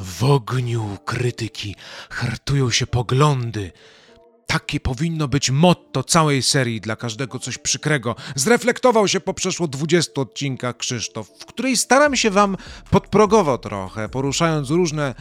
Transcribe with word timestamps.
W 0.00 0.24
ogniu 0.24 0.98
krytyki 1.04 1.76
hartują 2.10 2.70
się 2.70 2.86
poglądy. 2.86 3.72
Takie 4.46 4.80
powinno 4.80 5.28
być 5.28 5.50
motto 5.50 6.04
całej 6.04 6.42
serii 6.42 6.80
dla 6.80 6.96
każdego 6.96 7.38
coś 7.38 7.58
przykrego. 7.58 8.16
Zreflektował 8.34 9.08
się 9.08 9.20
po 9.20 9.34
przeszło 9.34 9.68
20 9.68 10.12
odcinkach 10.20 10.76
Krzysztof, 10.76 11.28
w 11.40 11.46
której 11.46 11.76
staram 11.76 12.16
się 12.16 12.30
wam 12.30 12.56
podprogowo 12.90 13.58
trochę, 13.58 14.08
poruszając 14.08 14.70
różne 14.70 15.14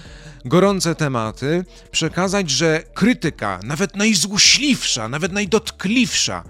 gorące 0.46 0.96
tematy, 0.96 1.66
przekazać, 1.92 2.50
że 2.50 2.84
krytyka, 2.94 3.60
nawet 3.64 3.96
najzłośliwsza, 3.96 5.10
nawet 5.10 5.32
najdotkliwsza, 5.32 6.44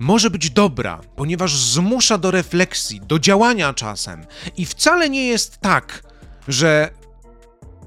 może 0.00 0.30
być 0.30 0.50
dobra, 0.50 1.00
ponieważ 1.16 1.56
zmusza 1.56 2.18
do 2.18 2.30
refleksji, 2.30 3.00
do 3.00 3.18
działania 3.18 3.74
czasem. 3.74 4.26
I 4.56 4.66
wcale 4.66 5.10
nie 5.10 5.26
jest 5.26 5.58
tak, 5.58 6.02
że 6.48 6.90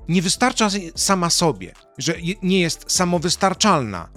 nie 0.10 0.22
wystarcza 0.22 0.70
sama 0.96 1.30
sobie, 1.30 1.72
że 1.98 2.14
nie 2.44 2.60
jest 2.60 2.92
samowystarczalna, 2.92 4.10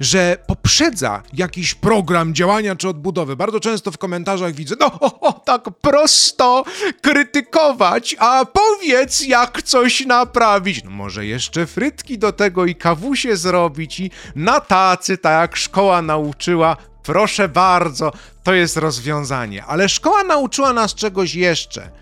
że 0.00 0.36
poprzedza 0.46 1.22
jakiś 1.32 1.74
program 1.74 2.34
działania 2.34 2.76
czy 2.76 2.88
odbudowy. 2.88 3.36
Bardzo 3.36 3.60
często 3.60 3.90
w 3.90 3.98
komentarzach 3.98 4.52
widzę, 4.52 4.74
no 4.80 4.86
o, 5.00 5.20
o, 5.20 5.32
tak 5.32 5.62
prosto 5.80 6.64
krytykować, 7.02 8.16
a 8.18 8.44
powiedz 8.44 9.26
jak 9.26 9.62
coś 9.62 10.06
naprawić. 10.06 10.84
No 10.84 10.90
może 10.90 11.26
jeszcze 11.26 11.66
frytki 11.66 12.18
do 12.18 12.32
tego 12.32 12.66
i 12.66 12.74
kawusie 12.74 13.36
zrobić 13.36 14.00
i 14.00 14.10
na 14.36 14.60
tacy, 14.60 15.18
tak 15.18 15.40
jak 15.40 15.56
szkoła 15.56 16.02
nauczyła. 16.02 16.76
Proszę 17.02 17.48
bardzo, 17.48 18.12
to 18.42 18.54
jest 18.54 18.76
rozwiązanie. 18.76 19.64
Ale 19.64 19.88
szkoła 19.88 20.24
nauczyła 20.24 20.72
nas 20.72 20.94
czegoś 20.94 21.34
jeszcze– 21.34 21.90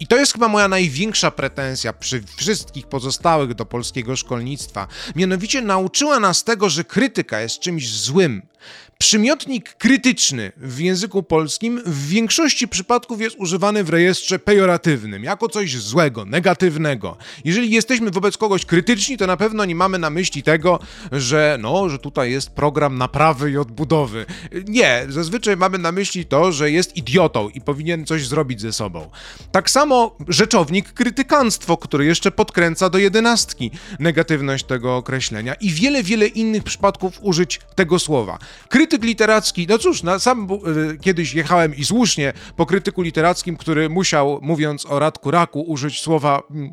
i 0.00 0.06
to 0.06 0.16
jest 0.16 0.32
chyba 0.32 0.48
moja 0.48 0.68
największa 0.68 1.30
pretensja 1.30 1.92
przy 1.92 2.22
wszystkich 2.36 2.86
pozostałych 2.86 3.54
do 3.54 3.66
polskiego 3.66 4.16
szkolnictwa. 4.16 4.86
Mianowicie 5.16 5.60
nauczyła 5.60 6.20
nas 6.20 6.44
tego, 6.44 6.68
że 6.68 6.84
krytyka 6.84 7.40
jest 7.40 7.58
czymś 7.58 7.90
złym, 7.90 8.42
Przymiotnik 9.02 9.74
krytyczny 9.74 10.52
w 10.56 10.80
języku 10.80 11.22
polskim 11.22 11.82
w 11.86 12.08
większości 12.08 12.68
przypadków 12.68 13.20
jest 13.20 13.36
używany 13.38 13.84
w 13.84 13.88
rejestrze 13.88 14.38
pejoratywnym, 14.38 15.24
jako 15.24 15.48
coś 15.48 15.76
złego, 15.76 16.24
negatywnego. 16.24 17.16
Jeżeli 17.44 17.70
jesteśmy 17.70 18.10
wobec 18.10 18.36
kogoś 18.36 18.66
krytyczni, 18.66 19.16
to 19.16 19.26
na 19.26 19.36
pewno 19.36 19.64
nie 19.64 19.74
mamy 19.74 19.98
na 19.98 20.10
myśli 20.10 20.42
tego, 20.42 20.78
że 21.12 21.58
no, 21.60 21.88
że 21.88 21.98
tutaj 21.98 22.32
jest 22.32 22.50
program 22.50 22.98
naprawy 22.98 23.50
i 23.50 23.56
odbudowy. 23.56 24.26
Nie, 24.68 25.06
zazwyczaj 25.08 25.56
mamy 25.56 25.78
na 25.78 25.92
myśli 25.92 26.26
to, 26.26 26.52
że 26.52 26.70
jest 26.70 26.96
idiotą 26.96 27.48
i 27.48 27.60
powinien 27.60 28.06
coś 28.06 28.26
zrobić 28.26 28.60
ze 28.60 28.72
sobą. 28.72 29.10
Tak 29.52 29.70
samo 29.70 30.16
rzeczownik 30.28 30.92
krytykanstwo, 30.92 31.76
który 31.76 32.04
jeszcze 32.04 32.30
podkręca 32.30 32.90
do 32.90 32.98
jedenastki 32.98 33.70
negatywność 33.98 34.64
tego 34.64 34.96
określenia 34.96 35.54
i 35.54 35.70
wiele, 35.70 36.02
wiele 36.02 36.26
innych 36.26 36.62
przypadków 36.62 37.18
użyć 37.22 37.60
tego 37.74 37.98
słowa. 37.98 38.38
Kryty 38.68 38.89
krytyk 38.90 39.08
literacki, 39.08 39.66
no 39.68 39.78
cóż, 39.78 40.02
na 40.02 40.18
sam 40.18 40.48
y, 40.92 40.98
kiedyś 40.98 41.34
jechałem 41.34 41.76
i 41.76 41.84
słusznie 41.84 42.32
po 42.56 42.66
krytyku 42.66 43.02
literackim, 43.02 43.56
który 43.56 43.88
musiał, 43.88 44.38
mówiąc 44.42 44.86
o 44.86 44.98
Radku 44.98 45.30
Raku, 45.30 45.60
użyć 45.60 46.00
słowa 46.00 46.42
mm, 46.50 46.72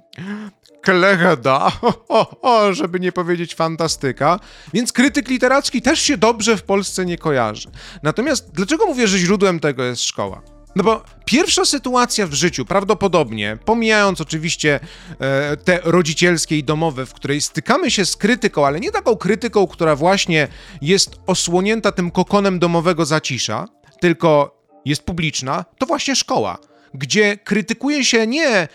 o, 2.41 2.73
żeby 2.79 2.99
nie 2.99 3.11
powiedzieć 3.11 3.55
fantastyka, 3.55 4.39
więc 4.73 4.91
krytyk 4.91 5.29
literacki 5.29 5.81
też 5.81 6.01
się 6.01 6.17
dobrze 6.17 6.57
w 6.57 6.63
Polsce 6.63 7.05
nie 7.05 7.17
kojarzy. 7.17 7.69
Natomiast 8.03 8.51
dlaczego 8.53 8.85
mówię, 8.85 9.07
że 9.07 9.17
źródłem 9.17 9.59
tego 9.59 9.83
jest 9.83 10.03
szkoła? 10.03 10.56
No 10.77 10.83
bo 10.83 11.03
pierwsza 11.25 11.65
sytuacja 11.65 12.27
w 12.27 12.33
życiu, 12.33 12.65
prawdopodobnie, 12.65 13.57
pomijając 13.65 14.21
oczywiście 14.21 14.79
e, 15.19 15.57
te 15.57 15.79
rodzicielskie 15.83 16.57
i 16.57 16.63
domowe, 16.63 17.05
w 17.05 17.13
której 17.13 17.41
stykamy 17.41 17.91
się 17.91 18.05
z 18.05 18.15
krytyką, 18.15 18.65
ale 18.65 18.79
nie 18.79 18.91
taką 18.91 19.15
krytyką, 19.15 19.67
która 19.67 19.95
właśnie 19.95 20.47
jest 20.81 21.19
osłonięta 21.27 21.91
tym 21.91 22.11
kokonem 22.11 22.59
domowego 22.59 23.05
zacisza, 23.05 23.65
tylko 24.01 24.57
jest 24.85 25.03
publiczna, 25.03 25.65
to 25.77 25.85
właśnie 25.85 26.15
szkoła 26.15 26.57
gdzie 26.93 27.37
krytykuje 27.37 28.05
się 28.05 28.27
nie 28.27 28.47
e, 28.47 28.67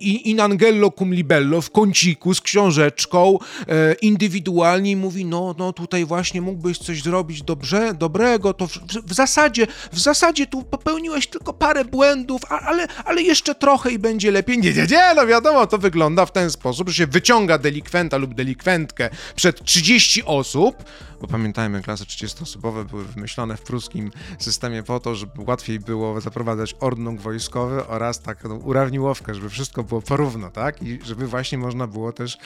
in 0.00 0.40
angello 0.40 0.90
cum 0.90 1.14
libello 1.14 1.60
w 1.60 1.70
kąciku 1.70 2.34
z 2.34 2.40
książeczką 2.40 3.38
e, 3.68 3.94
indywidualnie 3.94 4.96
mówi, 4.96 5.24
no, 5.24 5.54
no 5.58 5.72
tutaj 5.72 6.04
właśnie 6.04 6.40
mógłbyś 6.40 6.78
coś 6.78 7.02
zrobić 7.02 7.42
dobrze, 7.42 7.94
dobrego, 7.94 8.54
to 8.54 8.66
w, 8.66 8.78
w, 9.06 9.14
zasadzie, 9.14 9.66
w 9.92 9.98
zasadzie 9.98 10.46
tu 10.46 10.62
popełniłeś 10.62 11.26
tylko 11.26 11.52
parę 11.52 11.84
błędów, 11.84 12.42
a, 12.48 12.60
ale, 12.60 12.86
ale 13.04 13.22
jeszcze 13.22 13.54
trochę 13.54 13.90
i 13.90 13.98
będzie 13.98 14.30
lepiej. 14.30 14.58
Nie, 14.58 14.72
nie, 14.72 14.86
nie, 14.86 15.12
no 15.16 15.26
wiadomo, 15.26 15.66
to 15.66 15.78
wygląda 15.78 16.26
w 16.26 16.32
ten 16.32 16.50
sposób, 16.50 16.88
że 16.88 16.94
się 16.94 17.06
wyciąga 17.06 17.58
delikwenta 17.58 18.16
lub 18.16 18.34
delikwentkę 18.34 19.10
przed 19.36 19.64
30 19.64 20.22
osób, 20.24 20.84
bo 21.20 21.26
pamiętajmy, 21.26 21.82
klasy 21.82 22.04
30-osobowe 22.04 22.84
były 22.84 23.04
wymyślone 23.04 23.56
w 23.56 23.62
pruskim 23.62 24.10
systemie 24.38 24.82
po 24.82 25.00
to, 25.00 25.14
żeby 25.14 25.32
łatwiej 25.46 25.80
było 25.80 26.20
zaprowadzać 26.20 26.74
ordnung 26.80 27.20
wojskowy 27.20 27.86
oraz 27.86 28.20
taką 28.20 28.56
urawniłowkę, 28.56 29.34
żeby 29.34 29.50
wszystko 29.50 29.82
było 29.82 30.02
porówno, 30.02 30.50
tak? 30.50 30.82
I 30.82 30.98
żeby 31.04 31.26
właśnie 31.26 31.58
można 31.58 31.86
było 31.86 32.12
też 32.12 32.38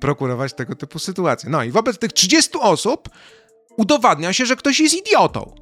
prokurować 0.00 0.54
tego 0.54 0.74
typu 0.74 0.98
sytuacje. 0.98 1.50
No 1.50 1.64
i 1.64 1.70
wobec 1.70 1.98
tych 1.98 2.12
30 2.12 2.50
osób 2.60 3.08
udowadnia 3.76 4.32
się, 4.32 4.46
że 4.46 4.56
ktoś 4.56 4.80
jest 4.80 4.94
idiotą, 4.94 5.54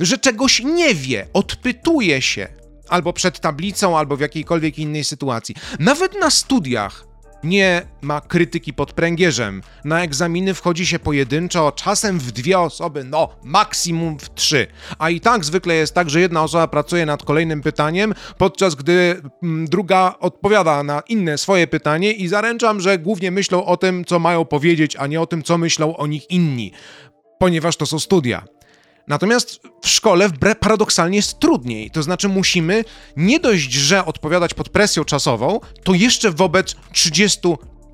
że 0.00 0.18
czegoś 0.18 0.62
nie 0.62 0.94
wie, 0.94 1.28
odpytuje 1.32 2.22
się, 2.22 2.48
albo 2.88 3.12
przed 3.12 3.40
tablicą, 3.40 3.98
albo 3.98 4.16
w 4.16 4.20
jakiejkolwiek 4.20 4.78
innej 4.78 5.04
sytuacji. 5.04 5.54
Nawet 5.78 6.20
na 6.20 6.30
studiach 6.30 7.11
nie 7.44 7.82
ma 8.00 8.20
krytyki 8.20 8.72
pod 8.72 8.92
pręgierzem. 8.92 9.62
Na 9.84 10.02
egzaminy 10.02 10.54
wchodzi 10.54 10.86
się 10.86 10.98
pojedynczo, 10.98 11.72
czasem 11.72 12.18
w 12.18 12.32
dwie 12.32 12.58
osoby, 12.58 13.04
no 13.04 13.28
maksimum 13.44 14.18
w 14.18 14.34
trzy. 14.34 14.66
A 14.98 15.10
i 15.10 15.20
tak 15.20 15.44
zwykle 15.44 15.74
jest 15.74 15.94
tak, 15.94 16.10
że 16.10 16.20
jedna 16.20 16.42
osoba 16.42 16.66
pracuje 16.66 17.06
nad 17.06 17.22
kolejnym 17.22 17.62
pytaniem, 17.62 18.14
podczas 18.38 18.74
gdy 18.74 19.22
mm, 19.42 19.66
druga 19.66 20.14
odpowiada 20.20 20.82
na 20.82 21.02
inne 21.08 21.38
swoje 21.38 21.66
pytanie 21.66 22.12
i 22.12 22.28
zaręczam, 22.28 22.80
że 22.80 22.98
głównie 22.98 23.30
myślą 23.30 23.64
o 23.64 23.76
tym, 23.76 24.04
co 24.04 24.18
mają 24.18 24.44
powiedzieć, 24.44 24.96
a 24.96 25.06
nie 25.06 25.20
o 25.20 25.26
tym, 25.26 25.42
co 25.42 25.58
myślą 25.58 25.96
o 25.96 26.06
nich 26.06 26.30
inni, 26.30 26.72
ponieważ 27.38 27.76
to 27.76 27.86
są 27.86 27.98
studia. 27.98 28.44
Natomiast 29.08 29.60
w 29.82 29.88
szkole 29.88 30.30
paradoksalnie 30.60 31.16
jest 31.16 31.38
trudniej. 31.38 31.90
To 31.90 32.02
znaczy, 32.02 32.28
musimy 32.28 32.84
nie 33.16 33.40
dość, 33.40 33.72
że 33.72 34.04
odpowiadać 34.04 34.54
pod 34.54 34.68
presją 34.68 35.04
czasową, 35.04 35.60
to 35.84 35.94
jeszcze 35.94 36.30
wobec 36.30 36.76
30 36.92 37.40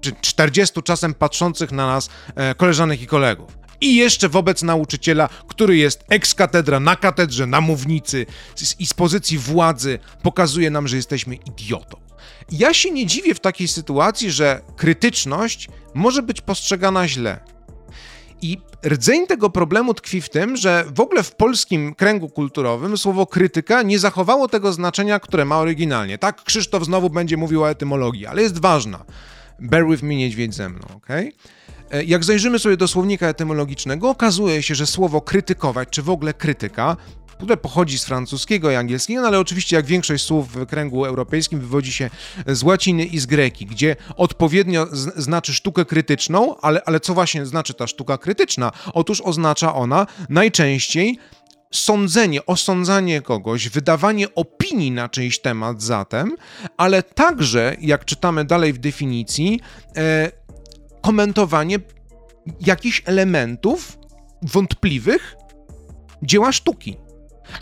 czy 0.00 0.12
40 0.20 0.82
czasem 0.82 1.14
patrzących 1.14 1.72
na 1.72 1.86
nas 1.86 2.08
e, 2.34 2.54
koleżanek 2.54 3.02
i 3.02 3.06
kolegów. 3.06 3.58
I 3.80 3.96
jeszcze 3.96 4.28
wobec 4.28 4.62
nauczyciela, 4.62 5.28
który 5.48 5.76
jest 5.76 6.04
ex 6.08 6.34
katedra 6.34 6.80
na 6.80 6.96
katedrze, 6.96 7.46
na 7.46 7.60
mównicy 7.60 8.26
i 8.78 8.86
z 8.86 8.94
pozycji 8.94 9.38
władzy 9.38 9.98
pokazuje 10.22 10.70
nam, 10.70 10.88
że 10.88 10.96
jesteśmy 10.96 11.34
idiotą. 11.34 11.96
Ja 12.50 12.74
się 12.74 12.90
nie 12.90 13.06
dziwię 13.06 13.34
w 13.34 13.40
takiej 13.40 13.68
sytuacji, 13.68 14.30
że 14.30 14.60
krytyczność 14.76 15.68
może 15.94 16.22
być 16.22 16.40
postrzegana 16.40 17.08
źle. 17.08 17.40
I 18.42 18.58
rdzeń 18.86 19.26
tego 19.26 19.50
problemu 19.50 19.94
tkwi 19.94 20.20
w 20.20 20.28
tym, 20.28 20.56
że 20.56 20.84
w 20.94 21.00
ogóle 21.00 21.22
w 21.22 21.34
polskim 21.34 21.94
kręgu 21.94 22.28
kulturowym 22.28 22.98
słowo 22.98 23.26
krytyka 23.26 23.82
nie 23.82 23.98
zachowało 23.98 24.48
tego 24.48 24.72
znaczenia, 24.72 25.20
które 25.20 25.44
ma 25.44 25.58
oryginalnie. 25.58 26.18
Tak, 26.18 26.44
Krzysztof 26.44 26.84
znowu 26.84 27.10
będzie 27.10 27.36
mówił 27.36 27.62
o 27.62 27.70
etymologii, 27.70 28.26
ale 28.26 28.42
jest 28.42 28.58
ważna. 28.58 29.04
Bear 29.60 29.86
with 29.86 30.02
me, 30.02 30.14
niedźwiedź 30.14 30.54
ze 30.54 30.68
mną, 30.68 30.86
ok? 30.96 31.08
Jak 32.06 32.24
zajrzymy 32.24 32.58
sobie 32.58 32.76
do 32.76 32.88
słownika 32.88 33.26
etymologicznego, 33.28 34.10
okazuje 34.10 34.62
się, 34.62 34.74
że 34.74 34.86
słowo 34.86 35.20
krytykować, 35.20 35.88
czy 35.90 36.02
w 36.02 36.10
ogóle 36.10 36.34
krytyka, 36.34 36.96
które 37.38 37.56
pochodzi 37.56 37.98
z 37.98 38.04
francuskiego 38.04 38.70
i 38.70 38.74
angielskiego, 38.74 39.22
no 39.22 39.28
ale 39.28 39.38
oczywiście 39.38 39.76
jak 39.76 39.86
większość 39.86 40.24
słów 40.24 40.52
w 40.52 40.66
kręgu 40.66 41.04
europejskim 41.04 41.60
wywodzi 41.60 41.92
się 41.92 42.10
z 42.46 42.62
łaciny 42.62 43.04
i 43.04 43.18
z 43.18 43.26
greki, 43.26 43.66
gdzie 43.66 43.96
odpowiednio 44.16 44.86
znaczy 45.16 45.54
sztukę 45.54 45.84
krytyczną, 45.84 46.60
ale, 46.60 46.82
ale 46.84 47.00
co 47.00 47.14
właśnie 47.14 47.46
znaczy 47.46 47.74
ta 47.74 47.86
sztuka 47.86 48.18
krytyczna? 48.18 48.72
Otóż 48.94 49.20
oznacza 49.20 49.74
ona 49.74 50.06
najczęściej 50.28 51.18
sądzenie, 51.70 52.46
osądzanie 52.46 53.22
kogoś, 53.22 53.68
wydawanie 53.68 54.34
opinii 54.34 54.90
na 54.90 55.08
czyjś 55.08 55.40
temat 55.40 55.82
zatem, 55.82 56.36
ale 56.76 57.02
także, 57.02 57.76
jak 57.80 58.04
czytamy 58.04 58.44
dalej 58.44 58.72
w 58.72 58.78
definicji, 58.78 59.60
e, 59.96 60.30
komentowanie 61.02 61.78
jakichś 62.60 63.02
elementów 63.06 63.98
wątpliwych 64.42 65.36
dzieła 66.22 66.52
sztuki. 66.52 67.07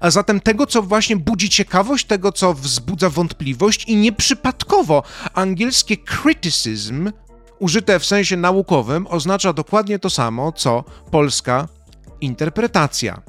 A 0.01 0.11
zatem 0.11 0.41
tego, 0.41 0.67
co 0.67 0.83
właśnie 0.83 1.17
budzi 1.17 1.49
ciekawość, 1.49 2.07
tego, 2.07 2.33
co 2.33 2.55
wzbudza 2.55 3.11
wątpliwość 3.11 3.85
i 3.85 3.97
nieprzypadkowo 3.97 5.03
angielskie 5.35 5.97
criticism, 5.97 7.13
użyte 7.59 7.99
w 7.99 8.07
sensie 8.07 8.37
naukowym, 8.37 9.07
oznacza 9.07 9.53
dokładnie 9.53 9.99
to 9.99 10.11
samo, 10.11 10.53
co 10.53 10.85
polska 11.11 11.69
interpretacja. 12.21 13.23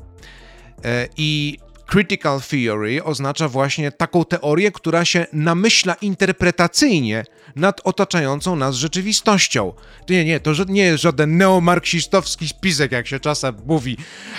E, 0.85 1.07
I 1.17 1.57
Critical 1.87 2.41
theory 2.41 3.03
oznacza 3.03 3.47
właśnie 3.47 3.91
taką 3.91 4.25
teorię, 4.25 4.71
która 4.71 5.05
się 5.05 5.25
namyśla 5.33 5.93
interpretacyjnie 5.93 7.25
nad 7.55 7.81
otaczającą 7.83 8.55
nas 8.55 8.75
rzeczywistością. 8.75 9.73
Nie, 10.09 10.25
nie, 10.25 10.39
to 10.39 10.51
nie 10.67 10.83
jest 10.83 11.03
żaden 11.03 11.37
neomarksistowski 11.37 12.47
spisek, 12.47 12.91
jak 12.91 13.07
się 13.07 13.19
czasem 13.19 13.55
mówi 13.65 13.97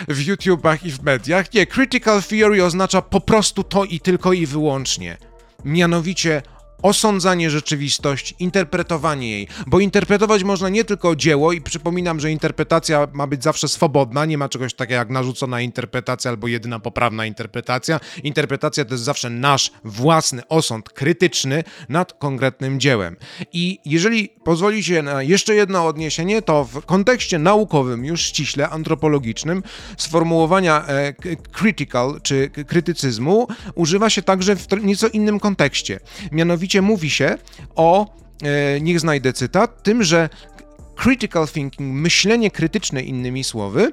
w 0.09 0.27
YouTubach 0.27 0.85
i 0.85 0.91
w 0.91 1.03
mediach. 1.03 1.55
Nie, 1.55 1.67
critical 1.67 2.23
theory 2.23 2.65
oznacza 2.65 3.03
po 3.03 3.21
prostu 3.21 3.65
to 3.65 3.85
i 3.85 4.01
tylko 4.01 4.33
i 4.33 4.47
wyłącznie. 4.47 5.17
Mianowicie 5.65 6.43
osądzanie 6.83 7.51
rzeczywistości, 7.51 8.35
interpretowanie 8.39 9.31
jej, 9.31 9.49
bo 9.67 9.81
interpretować 9.81 10.45
można 10.45 10.69
nie 10.69 10.85
tylko 10.85 11.17
dzieło 11.17 11.53
i 11.53 11.61
przypominam, 11.61 12.21
że 12.21 12.31
interpretacja 12.31 13.09
ma 13.13 13.27
być 13.27 13.43
zawsze 13.43 13.69
swobodna, 13.69 14.25
nie 14.25 14.39
ma 14.39 14.49
czegoś 14.49 14.75
takiego 14.75 14.99
jak 14.99 15.11
narzucona 15.11 15.61
interpretacja 15.61 16.31
albo 16.31 16.49
jedyna 16.49 16.81
poprawna 16.81 17.27
interpretacja. 17.27 18.01
Interpretacja 18.23 18.85
to 18.85 18.95
jest 18.95 19.05
zawsze 19.05 19.31
nasz 19.31 19.73
własny 19.85 20.49
osąd 20.49 20.91
krytyczny 20.91 21.65
nad 21.89 22.13
konkretnym 22.13 22.81
dziełem. 22.81 23.17
I 23.53 23.79
jeżeli 23.85 24.29
pozwolicie 24.29 25.03
na 25.03 25.23
jeszcze 25.23 25.55
jedno 25.55 25.87
odniesienie, 25.87 26.43
to 26.43 26.65
w 26.65 26.87
kontekście 26.87 27.39
naukowym, 27.39 28.05
już 28.05 28.23
ściśle 28.23 28.69
antropologicznym, 28.69 29.63
sformułowania 29.97 30.87
e, 30.87 31.15
critical 31.53 32.21
czy 32.23 32.51
krytycyzmu 32.67 33.49
używa 33.75 34.11
się 34.11 34.23
także 34.23 34.57
w 34.57 34.67
nieco 34.83 35.09
innym 35.09 35.41
kontekście. 35.41 36.01
Mianowicie 36.33 36.68
mianowicie 36.69 36.83
mówi 36.83 37.11
się 37.11 37.39
o, 37.75 38.07
e, 38.43 38.81
niech 38.81 39.01
znajdę 39.01 39.33
cytat, 39.33 39.83
tym, 39.83 40.03
że 40.03 40.29
critical 40.97 41.49
thinking, 41.49 41.93
myślenie 41.93 42.51
krytyczne 42.51 43.03
innymi 43.03 43.45
słowy, 43.45 43.93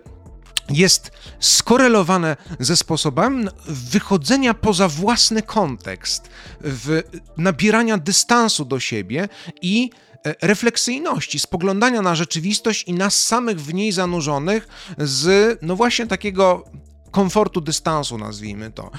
jest 0.69 1.11
skorelowane 1.39 2.37
ze 2.59 2.75
sposobem 2.75 3.49
wychodzenia 3.67 4.53
poza 4.53 4.87
własny 4.87 5.41
kontekst, 5.41 6.29
w 6.61 7.03
nabierania 7.37 7.97
dystansu 7.97 8.65
do 8.65 8.79
siebie 8.79 9.29
i 9.61 9.89
e, 10.25 10.35
refleksyjności, 10.41 11.39
spoglądania 11.39 12.01
na 12.01 12.15
rzeczywistość 12.15 12.83
i 12.83 12.93
nas 12.93 13.23
samych 13.23 13.61
w 13.61 13.73
niej 13.73 13.91
zanurzonych 13.91 14.67
z, 14.97 15.57
no 15.61 15.75
właśnie 15.75 16.07
takiego 16.07 16.65
komfortu 17.15 17.61
dystansu, 17.61 18.17
nazwijmy 18.17 18.71
to. 18.71 18.91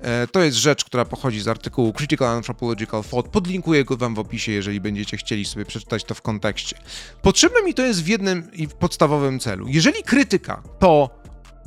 E, 0.00 0.26
to 0.26 0.42
jest 0.42 0.56
rzecz, 0.56 0.84
która 0.84 1.04
pochodzi 1.04 1.40
z 1.40 1.48
artykułu 1.48 1.92
Critical 1.92 2.28
Anthropological 2.28 3.04
Thought. 3.04 3.30
Podlinkuję 3.30 3.84
go 3.84 3.96
wam 3.96 4.14
w 4.14 4.18
opisie, 4.18 4.52
jeżeli 4.52 4.80
będziecie 4.80 5.16
chcieli 5.16 5.44
sobie 5.44 5.64
przeczytać 5.64 6.04
to 6.04 6.14
w 6.14 6.22
kontekście. 6.22 6.76
Potrzebne 7.22 7.62
mi 7.62 7.74
to 7.74 7.82
jest 7.82 8.02
w 8.02 8.08
jednym 8.08 8.52
i 8.52 8.68
podstawowym 8.68 9.40
celu. 9.40 9.66
Jeżeli 9.68 10.02
krytyka 10.02 10.62
to 10.78 11.10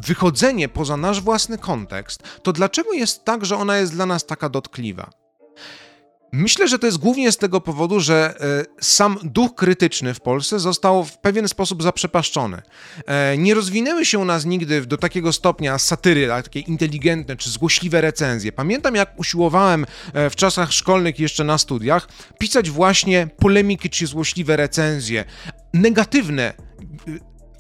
wychodzenie 0.06 0.70
poza 0.70 0.98
nasz 0.98 1.22
własny 1.22 1.58
kontekst, 1.58 2.24
to 2.44 2.54
dlaczego 2.54 2.94
jest 2.94 3.26
tak, 3.26 3.46
że 3.46 3.58
ona 3.58 3.78
jest 3.78 3.94
dla 3.94 4.06
nas 4.06 4.26
taka 4.26 4.50
dotkliwa? 4.50 5.27
Myślę, 6.32 6.68
że 6.68 6.80
to 6.80 6.86
jest 6.86 6.98
głównie 6.98 7.32
z 7.32 7.38
tego 7.38 7.62
powodu, 7.62 8.00
że 8.00 8.36
e, 8.42 8.84
sam 8.84 9.18
duch 9.24 9.56
krytyczny 9.56 10.14
w 10.14 10.20
Polsce 10.20 10.60
został 10.60 11.06
w 11.06 11.18
pewien 11.18 11.48
sposób 11.48 11.84
zaprzepaszczony. 11.84 12.62
E, 13.06 13.38
nie 13.38 13.54
rozwinęły 13.54 14.06
się 14.06 14.20
u 14.20 14.26
nas 14.26 14.46
nigdy 14.46 14.86
do 14.86 14.98
takiego 14.98 15.34
stopnia 15.34 15.78
satyry, 15.78 16.28
takie 16.28 16.60
inteligentne 16.60 17.36
czy 17.36 17.50
złośliwe 17.50 18.02
recenzje. 18.02 18.52
Pamiętam, 18.52 18.96
jak 18.96 19.20
usiłowałem 19.20 19.86
e, 20.14 20.30
w 20.30 20.36
czasach 20.36 20.74
szkolnych 20.74 21.20
jeszcze 21.20 21.44
na 21.44 21.58
studiach 21.58 22.08
pisać 22.40 22.70
właśnie 22.70 23.28
polemiki 23.38 23.90
czy 23.90 24.08
złośliwe 24.08 24.58
recenzje, 24.58 25.26
negatywne 25.74 26.54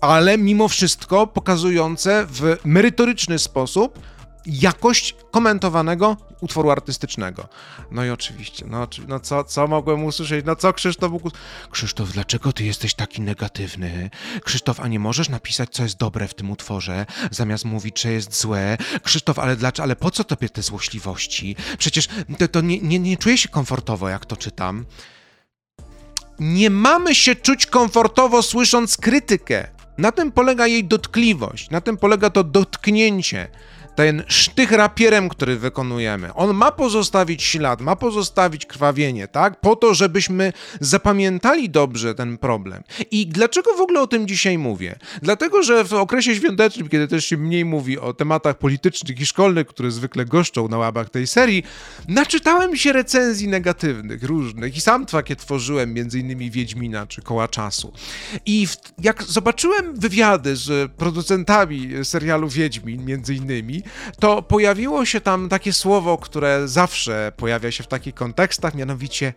ale 0.02 0.38
mimo 0.38 0.68
wszystko 0.68 1.28
pokazujące 1.28 2.26
w 2.30 2.58
merytoryczny 2.66 3.40
sposób 3.40 4.00
jakość 4.48 5.16
komentowanego 5.32 6.18
utworu 6.42 6.72
artystycznego. 6.72 7.48
No 7.92 8.06
i 8.06 8.10
oczywiście, 8.10 8.66
no, 8.68 8.88
no 9.08 9.20
co, 9.20 9.44
co 9.44 9.68
mogłem 9.68 10.06
usłyszeć? 10.06 10.46
No 10.46 10.56
co 10.56 10.74
Krzysztof 10.74 11.12
mógł... 11.12 11.32
Krzysztof, 11.72 12.12
dlaczego 12.12 12.54
ty 12.54 12.64
jesteś 12.64 12.94
taki 12.94 13.22
negatywny? 13.22 14.10
Krzysztof, 14.44 14.80
a 14.80 14.88
nie 14.88 15.00
możesz 15.00 15.30
napisać, 15.30 15.70
co 15.70 15.84
jest 15.84 15.98
dobre 15.98 16.28
w 16.28 16.34
tym 16.34 16.52
utworze, 16.52 17.06
zamiast 17.32 17.66
mówić, 17.66 18.02
że 18.02 18.12
jest 18.12 18.40
złe? 18.42 18.78
Krzysztof, 19.04 19.40
ale 19.40 19.56
dlaczego, 19.56 19.84
ale 19.84 19.96
po 19.96 20.12
co 20.12 20.24
tobie 20.24 20.50
te 20.50 20.62
złośliwości? 20.62 21.56
Przecież 21.78 22.08
to, 22.38 22.48
to 22.48 22.62
nie, 22.62 22.80
nie, 22.80 23.00
nie 23.00 23.18
czuję 23.18 23.38
się 23.38 23.50
komfortowo, 23.50 24.10
jak 24.10 24.26
to 24.26 24.38
czytam. 24.38 24.86
Nie 26.40 26.70
mamy 26.70 27.16
się 27.16 27.36
czuć 27.36 27.66
komfortowo 27.66 28.42
słysząc 28.42 28.98
krytykę. 28.98 29.68
Na 29.98 30.12
tym 30.12 30.32
polega 30.32 30.68
jej 30.68 30.86
dotkliwość, 30.86 31.70
na 31.70 31.82
tym 31.82 31.98
polega 31.98 32.30
to 32.30 32.44
dotknięcie 32.44 33.48
ten 33.98 34.24
sztych 34.28 34.72
rapierem, 34.72 35.30
który 35.30 35.58
wykonujemy, 35.58 36.34
on 36.34 36.54
ma 36.54 36.72
pozostawić 36.72 37.44
ślad, 37.44 37.82
ma 37.82 37.96
pozostawić 37.96 38.66
krwawienie, 38.66 39.28
tak? 39.28 39.60
Po 39.60 39.76
to, 39.76 39.94
żebyśmy 39.94 40.54
zapamiętali 40.80 41.70
dobrze 41.70 42.16
ten 42.16 42.38
problem. 42.38 42.84
I 43.12 43.28
dlaczego 43.28 43.74
w 43.74 43.82
ogóle 43.82 44.02
o 44.02 44.08
tym 44.08 44.28
dzisiaj 44.28 44.58
mówię? 44.58 44.96
Dlatego, 45.22 45.64
że 45.64 45.84
w 45.84 45.94
okresie 45.94 46.36
świątecznym, 46.36 46.90
kiedy 46.90 47.08
też 47.08 47.26
się 47.26 47.38
mniej 47.38 47.66
mówi 47.66 48.00
o 48.00 48.14
tematach 48.14 48.58
politycznych 48.58 49.20
i 49.20 49.26
szkolnych, 49.26 49.68
które 49.68 49.92
zwykle 49.92 50.26
goszczą 50.26 50.68
na 50.68 50.78
łabach 50.78 51.10
tej 51.10 51.28
serii, 51.28 51.64
naczytałem 52.08 52.76
się 52.76 52.94
recenzji 52.94 53.48
negatywnych, 53.48 54.24
różnych 54.24 54.78
i 54.78 54.82
sam 54.82 55.06
takie 55.06 55.36
tworzyłem, 55.36 55.94
między 55.94 56.20
innymi 56.20 56.52
Wiedźmina 56.52 57.08
czy 57.08 57.22
Koła 57.22 57.48
Czasu. 57.48 57.94
I 58.46 58.68
w, 58.68 58.78
jak 59.02 59.24
zobaczyłem 59.24 60.00
wywiady 60.00 60.56
z 60.56 60.92
producentami 60.92 61.90
serialu 62.04 62.50
Wiedźmin, 62.50 63.06
między 63.06 63.36
innymi, 63.36 63.87
to 64.20 64.42
pojawiło 64.42 65.06
się 65.06 65.22
tam 65.22 65.50
takie 65.50 65.74
słowo, 65.74 66.18
które 66.18 66.68
zawsze 66.68 67.32
pojawia 67.38 67.72
się 67.72 67.84
w 67.84 67.88
takich 67.88 68.16
kontekstach, 68.16 68.76
mianowicie 68.76 69.34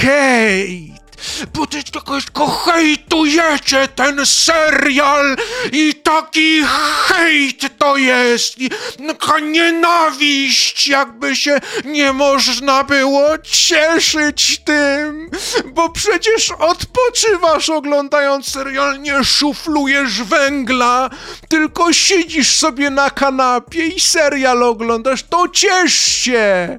hejt 0.00 1.05
bo 1.54 1.66
ty 1.66 1.84
tylko 1.84 2.46
hejtujecie 2.46 3.88
ten 3.88 4.26
serial 4.26 5.36
i 5.72 5.94
taki 5.94 6.62
hejt 7.06 7.78
to 7.78 7.96
jest, 7.96 8.58
i 8.58 8.70
taka 9.08 9.38
nienawiść, 9.38 10.88
jakby 10.88 11.36
się 11.36 11.58
nie 11.84 12.12
można 12.12 12.84
było 12.84 13.38
cieszyć 13.38 14.60
tym, 14.64 15.30
bo 15.64 15.88
przecież 15.88 16.50
odpoczywasz 16.50 17.70
oglądając 17.70 18.52
serial, 18.52 19.00
nie 19.00 19.24
szuflujesz 19.24 20.22
węgla, 20.22 21.10
tylko 21.48 21.92
siedzisz 21.92 22.56
sobie 22.56 22.90
na 22.90 23.10
kanapie 23.10 23.86
i 23.86 24.00
serial 24.00 24.62
oglądasz, 24.62 25.22
to 25.22 25.48
ciesz 25.48 25.94
się! 25.94 26.78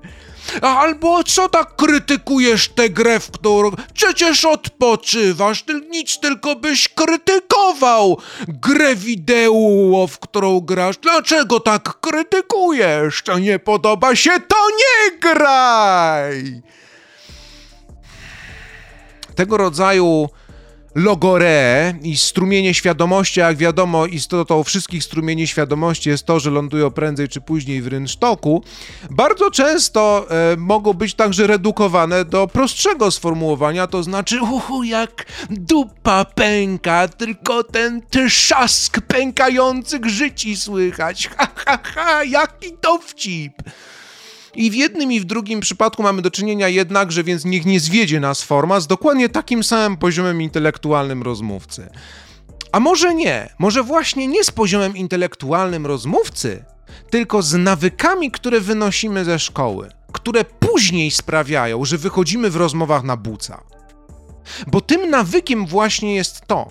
Albo 0.62 1.24
co 1.24 1.50
tak 1.50 1.76
krytykujesz 1.76 2.70
tę 2.70 2.90
grę, 2.90 3.20
w 3.20 3.32
którą... 3.32 3.72
Przecież 3.94 4.46
odpoczywasz, 4.46 5.66
nic 5.90 6.20
tylko 6.20 6.56
byś 6.56 6.90
krytykował 6.90 8.18
grę 8.48 8.96
wideo, 8.96 10.08
w 10.08 10.20
którą 10.20 10.60
grasz. 10.60 10.98
Dlaczego 10.98 11.60
tak 11.60 12.00
krytykujesz? 12.00 13.22
To 13.24 13.40
nie 13.40 13.60
podoba 13.60 14.16
się, 14.16 14.32
to 14.48 14.56
nie 14.70 15.18
graj! 15.20 16.62
Tego 19.36 19.58
rodzaju 19.58 20.30
logore 20.98 21.94
i 22.04 22.18
strumienie 22.18 22.74
świadomości, 22.74 23.40
jak 23.40 23.58
wiadomo, 23.58 24.06
istotą 24.06 24.64
wszystkich 24.64 25.04
strumieni 25.04 25.48
świadomości 25.48 26.10
jest 26.10 26.26
to, 26.26 26.40
że 26.40 26.52
lądują 26.52 26.92
prędzej 26.92 27.28
czy 27.28 27.42
później 27.42 27.82
w 27.82 27.88
rynsztoku, 27.88 28.64
bardzo 29.10 29.52
często 29.52 30.28
e, 30.30 30.58
mogą 30.58 30.94
być 30.94 31.14
także 31.14 31.48
redukowane 31.48 32.26
do 32.26 32.48
prostszego 32.48 33.12
sformułowania, 33.12 33.88
to 33.88 34.04
znaczy 34.04 34.42
uhu, 34.42 34.84
jak 34.84 35.26
dupa 35.50 36.26
pęka, 36.26 37.08
tylko 37.08 37.64
ten 37.64 38.02
trzask 38.10 39.02
pękających 39.02 40.06
życi 40.06 40.58
słychać. 40.58 41.28
Ha, 41.38 41.48
ha, 41.56 41.80
ha, 41.84 42.24
jaki 42.24 42.74
dowcip! 42.82 43.54
I 44.58 44.72
w 44.72 44.76
jednym 44.76 45.12
i 45.12 45.20
w 45.20 45.26
drugim 45.26 45.60
przypadku 45.60 46.04
mamy 46.04 46.22
do 46.22 46.32
czynienia 46.32 46.68
jednakże, 46.68 47.24
więc 47.24 47.46
niech 47.46 47.66
nie 47.66 47.80
zwiedzie 47.80 48.20
nas 48.20 48.42
forma, 48.42 48.80
z 48.80 48.88
dokładnie 48.88 49.30
takim 49.30 49.64
samym 49.64 49.98
poziomem 49.98 50.42
intelektualnym 50.42 51.24
rozmówcy. 51.24 51.90
A 52.72 52.80
może 52.80 53.16
nie, 53.16 53.50
może 53.60 53.84
właśnie 53.84 54.28
nie 54.28 54.44
z 54.44 54.52
poziomem 54.52 54.98
intelektualnym 54.98 55.86
rozmówcy, 55.86 56.66
tylko 57.10 57.42
z 57.42 57.54
nawykami, 57.54 58.32
które 58.32 58.62
wynosimy 58.62 59.26
ze 59.26 59.40
szkoły, 59.40 59.90
które 60.12 60.46
później 60.46 61.12
sprawiają, 61.12 61.86
że 61.86 61.98
wychodzimy 61.98 62.50
w 62.50 62.56
rozmowach 62.56 63.04
na 63.04 63.18
buca. 63.18 63.64
Bo 64.68 64.82
tym 64.82 65.10
nawykiem 65.10 65.66
właśnie 65.66 66.16
jest 66.16 66.42
to, 66.48 66.70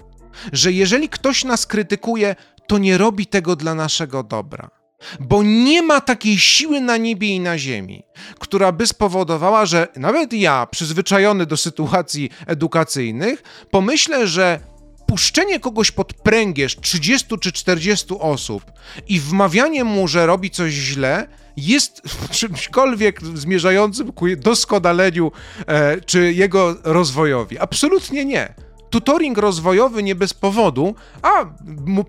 że 0.53 0.73
jeżeli 0.73 1.09
ktoś 1.09 1.45
nas 1.45 1.67
krytykuje, 1.67 2.37
to 2.67 2.79
nie 2.79 2.99
robi 2.99 3.27
tego 3.27 3.57
dla 3.57 3.75
naszego 3.75 4.23
dobra. 4.23 4.76
Bo 5.21 5.43
nie 5.43 5.83
ma 5.83 6.01
takiej 6.01 6.39
siły 6.39 6.81
na 6.81 6.97
niebie 6.97 7.29
i 7.29 7.41
na 7.41 7.59
ziemi, 7.59 8.03
która 8.39 8.73
by 8.73 8.87
spowodowała, 8.87 9.67
że 9.67 9.89
nawet 9.97 10.33
ja, 10.33 10.67
przyzwyczajony 10.71 11.47
do 11.47 11.57
sytuacji 11.57 12.31
edukacyjnych, 12.47 13.43
pomyślę, 13.71 14.27
że 14.27 14.61
puszczenie 15.07 15.61
kogoś 15.61 15.91
pod 15.91 16.13
pręgierz 16.15 16.77
30 16.81 17.39
czy 17.41 17.53
40 17.53 18.07
osób 18.19 18.63
i 19.09 19.21
wmawianie 19.21 19.85
mu, 19.85 20.09
że 20.09 20.27
robi 20.27 20.51
coś 20.51 20.73
źle, 20.73 21.29
jest 21.57 22.03
czymśkolwiek 22.39 23.23
zmierzającym 23.23 24.13
ku 24.13 24.27
doskonaleniu 24.37 25.33
e, 25.67 26.01
czy 26.01 26.33
jego 26.33 26.77
rozwojowi. 26.85 27.59
Absolutnie 27.59 28.25
nie. 28.25 28.66
Tutoring 28.91 29.39
rozwojowy 29.39 30.03
nie 30.03 30.15
bez 30.15 30.35
powodu, 30.35 30.95
a 31.23 31.45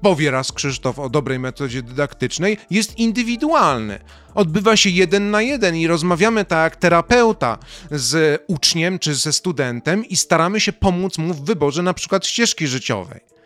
powie 0.01 0.31
raz 0.31 0.51
Krzysztof 0.51 0.99
o 0.99 1.09
dobrej 1.09 1.39
metodzie 1.39 1.81
dydaktycznej, 1.81 2.57
jest 2.69 2.99
indywidualny. 2.99 3.99
Odbywa 4.35 4.77
się 4.77 4.89
jeden 4.89 5.31
na 5.31 5.41
jeden 5.41 5.75
i 5.75 5.87
rozmawiamy 5.87 6.45
tak 6.45 6.63
jak 6.63 6.75
terapeuta 6.75 7.57
z 7.91 8.43
uczniem 8.47 8.99
czy 8.99 9.15
ze 9.15 9.33
studentem 9.33 10.05
i 10.05 10.15
staramy 10.15 10.59
się 10.59 10.73
pomóc 10.73 11.17
mu 11.17 11.33
w 11.33 11.45
wyborze 11.45 11.83
na 11.83 11.93
przykład 11.93 12.25
ścieżki 12.25 12.67
życiowej. 12.67 13.36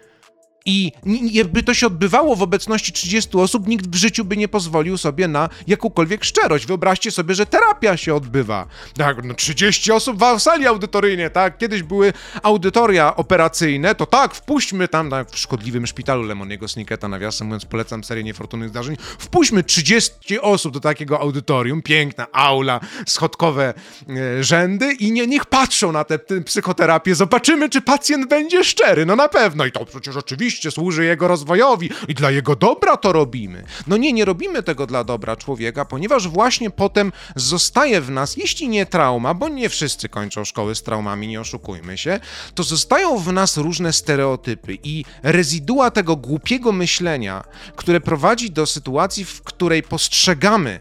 I 0.65 0.91
jakby 1.31 1.63
to 1.63 1.73
się 1.73 1.87
odbywało 1.87 2.35
w 2.35 2.41
obecności 2.41 2.91
30 2.91 3.37
osób, 3.37 3.67
nikt 3.67 3.87
w 3.87 3.95
życiu 3.95 4.25
by 4.25 4.37
nie 4.37 4.47
pozwolił 4.47 4.97
sobie 4.97 5.27
na 5.27 5.49
jakąkolwiek 5.67 6.23
szczerość. 6.23 6.65
Wyobraźcie 6.65 7.11
sobie, 7.11 7.35
że 7.35 7.45
terapia 7.45 7.97
się 7.97 8.15
odbywa. 8.15 8.67
Tak, 8.97 9.23
no 9.23 9.33
30 9.33 9.91
osób 9.91 10.23
w 10.37 10.39
sali 10.39 10.67
audytoryjnej, 10.67 11.31
tak? 11.31 11.57
Kiedyś 11.57 11.83
były 11.83 12.13
audytoria 12.43 13.15
operacyjne, 13.15 13.95
to 13.95 14.05
tak, 14.05 14.35
wpuśćmy 14.35 14.87
tam, 14.87 15.09
tak, 15.09 15.31
w 15.31 15.37
szkodliwym 15.37 15.87
szpitalu 15.87 16.23
Lemoniego 16.23 16.67
Snicketa, 16.67 17.07
nawiasem 17.07 17.47
mówiąc, 17.47 17.65
polecam 17.65 18.03
serię 18.03 18.23
niefortunnych 18.23 18.69
zdarzeń, 18.69 18.97
wpuśćmy 19.19 19.63
30 19.63 20.39
osób 20.41 20.73
do 20.73 20.79
takiego 20.79 21.19
audytorium, 21.19 21.81
piękna 21.81 22.27
aula, 22.31 22.79
schodkowe 23.07 23.73
e, 24.09 24.43
rzędy 24.43 24.93
i 24.93 25.11
nie, 25.11 25.27
niech 25.27 25.45
patrzą 25.45 25.91
na 25.91 26.03
tę 26.03 26.19
psychoterapię, 26.45 27.15
zobaczymy, 27.15 27.69
czy 27.69 27.81
pacjent 27.81 28.29
będzie 28.29 28.63
szczery. 28.63 29.05
No 29.05 29.15
na 29.15 29.29
pewno 29.29 29.65
i 29.65 29.71
to 29.71 29.85
przecież 29.85 30.15
oczywiście 30.15 30.50
oczywiście 30.51 30.71
służy 30.71 31.05
jego 31.05 31.27
rozwojowi 31.27 31.89
i 32.07 32.13
dla 32.13 32.31
jego 32.31 32.55
dobra 32.55 32.97
to 32.97 33.11
robimy. 33.11 33.63
No 33.87 33.97
nie, 33.97 34.13
nie 34.13 34.25
robimy 34.25 34.63
tego 34.63 34.87
dla 34.87 35.03
dobra 35.03 35.35
człowieka, 35.35 35.85
ponieważ 35.85 36.27
właśnie 36.27 36.69
potem 36.69 37.11
zostaje 37.35 38.01
w 38.01 38.09
nas, 38.09 38.37
jeśli 38.37 38.69
nie 38.69 38.85
trauma, 38.85 39.33
bo 39.33 39.49
nie 39.49 39.69
wszyscy 39.69 40.09
kończą 40.09 40.45
szkoły 40.45 40.75
z 40.75 40.83
traumami, 40.83 41.27
nie 41.27 41.41
oszukujmy 41.41 41.97
się, 41.97 42.19
to 42.55 42.63
zostają 42.63 43.17
w 43.17 43.33
nas 43.33 43.57
różne 43.57 43.93
stereotypy 43.93 44.77
i 44.83 45.05
rezydua 45.23 45.91
tego 45.91 46.15
głupiego 46.15 46.71
myślenia, 46.71 47.43
które 47.75 48.01
prowadzi 48.01 48.51
do 48.51 48.65
sytuacji, 48.65 49.25
w 49.25 49.41
której 49.41 49.83
postrzegamy 49.83 50.79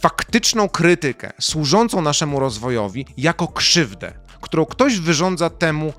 faktyczną 0.00 0.68
krytykę 0.68 1.32
służącą 1.40 2.02
naszemu 2.02 2.40
rozwojowi 2.40 3.06
jako 3.16 3.48
krzywdę, 3.48 4.12
którą 4.40 4.66
ktoś 4.66 4.98
wyrządza 4.98 5.50
temu, 5.50 5.92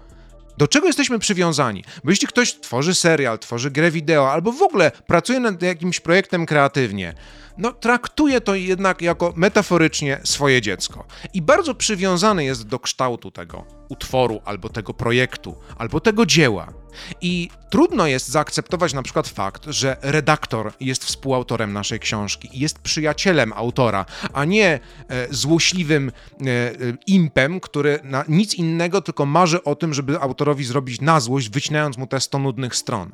do 0.57 0.67
czego 0.67 0.87
jesteśmy 0.87 1.19
przywiązani? 1.19 1.83
Bo 2.03 2.09
jeśli 2.09 2.27
ktoś 2.27 2.59
tworzy 2.59 2.95
serial, 2.95 3.39
tworzy 3.39 3.71
grę 3.71 3.91
wideo, 3.91 4.31
albo 4.31 4.51
w 4.51 4.61
ogóle 4.61 4.91
pracuje 5.07 5.39
nad 5.39 5.61
jakimś 5.61 5.99
projektem 5.99 6.45
kreatywnie, 6.45 7.13
no 7.57 7.71
traktuje 7.71 8.41
to 8.41 8.55
jednak 8.55 9.01
jako 9.01 9.33
metaforycznie 9.35 10.19
swoje 10.23 10.61
dziecko. 10.61 11.05
I 11.33 11.41
bardzo 11.41 11.75
przywiązany 11.75 12.43
jest 12.43 12.67
do 12.67 12.79
kształtu 12.79 13.31
tego 13.31 13.65
utworu, 13.89 14.41
albo 14.45 14.69
tego 14.69 14.93
projektu, 14.93 15.55
albo 15.77 15.99
tego 15.99 16.25
dzieła. 16.25 16.73
I 17.21 17.49
trudno 17.69 18.07
jest 18.07 18.27
zaakceptować 18.27 18.93
na 18.93 19.03
przykład 19.03 19.27
fakt, 19.27 19.65
że 19.67 19.97
redaktor 20.01 20.73
jest 20.79 21.05
współautorem 21.05 21.73
naszej 21.73 21.99
książki 21.99 22.49
i 22.53 22.59
jest 22.59 22.79
przyjacielem 22.79 23.53
autora, 23.53 24.05
a 24.33 24.45
nie 24.45 24.79
e, 25.09 25.27
złośliwym 25.29 26.11
e, 26.11 26.45
e, 26.45 26.73
impem, 27.07 27.59
który 27.59 27.99
na 28.03 28.23
nic 28.27 28.53
innego 28.55 29.01
tylko 29.01 29.25
marzy 29.25 29.63
o 29.63 29.75
tym, 29.75 29.93
żeby 29.93 30.19
autorowi 30.19 30.63
zrobić 30.63 31.01
na 31.01 31.19
złość, 31.19 31.49
wycinając 31.49 31.97
mu 31.97 32.07
te 32.07 32.19
100 32.19 32.39
nudnych 32.39 32.75
stron. 32.75 33.11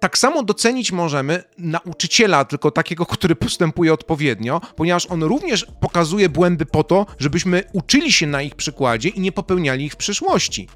Tak 0.00 0.18
samo 0.18 0.42
docenić 0.42 0.92
możemy 0.92 1.44
nauczyciela, 1.58 2.44
tylko 2.44 2.70
takiego, 2.70 3.06
który 3.06 3.36
postępuje 3.36 3.92
odpowiednio, 3.92 4.60
ponieważ 4.76 5.06
on 5.06 5.22
również 5.22 5.66
pokazuje 5.80 6.28
błędy 6.28 6.66
po 6.66 6.84
to, 6.84 7.06
żebyśmy 7.18 7.62
uczyli 7.72 8.12
się 8.12 8.26
na 8.26 8.42
ich 8.42 8.54
przykładzie 8.54 9.08
i 9.08 9.20
nie 9.20 9.32
popełniali 9.32 9.84
ich 9.84 9.92
w 9.92 9.96
przyszłości. 9.96 10.68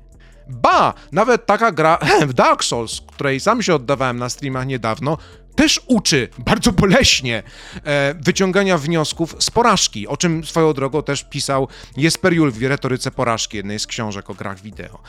Ba, 0.50 0.94
nawet 1.12 1.46
taka 1.46 1.72
gra 1.72 1.98
w 2.28 2.32
Dark 2.32 2.64
Souls, 2.64 3.00
której 3.06 3.40
sam 3.40 3.62
się 3.62 3.74
oddawałem 3.74 4.18
na 4.18 4.28
streamach 4.28 4.66
niedawno, 4.66 5.18
też 5.54 5.80
uczy 5.86 6.28
bardzo 6.38 6.72
boleśnie 6.72 7.42
e, 7.84 8.14
wyciągania 8.14 8.78
wniosków 8.78 9.36
z 9.38 9.50
porażki, 9.50 10.08
o 10.08 10.16
czym 10.16 10.44
swoją 10.44 10.72
drogą 10.72 11.02
też 11.02 11.24
pisał 11.24 11.68
Jesper 11.96 12.32
Jul 12.32 12.50
w 12.50 12.62
retoryce 12.62 13.10
porażki, 13.10 13.56
jednej 13.56 13.78
z 13.78 13.86
książek 13.86 14.30
o 14.30 14.34
grach 14.34 14.60
wideo. 14.60 15.02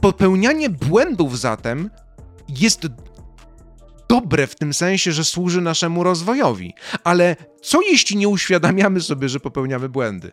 Popełnianie 0.00 0.70
błędów 0.70 1.38
zatem 1.38 1.90
jest 2.48 2.86
dobre 4.08 4.46
w 4.46 4.56
tym 4.56 4.74
sensie, 4.74 5.12
że 5.12 5.24
służy 5.24 5.60
naszemu 5.60 6.02
rozwojowi. 6.02 6.74
Ale 7.04 7.36
co 7.62 7.80
jeśli 7.80 8.16
nie 8.16 8.28
uświadamiamy 8.28 9.00
sobie, 9.00 9.28
że 9.28 9.40
popełniamy 9.40 9.88
błędy? 9.88 10.32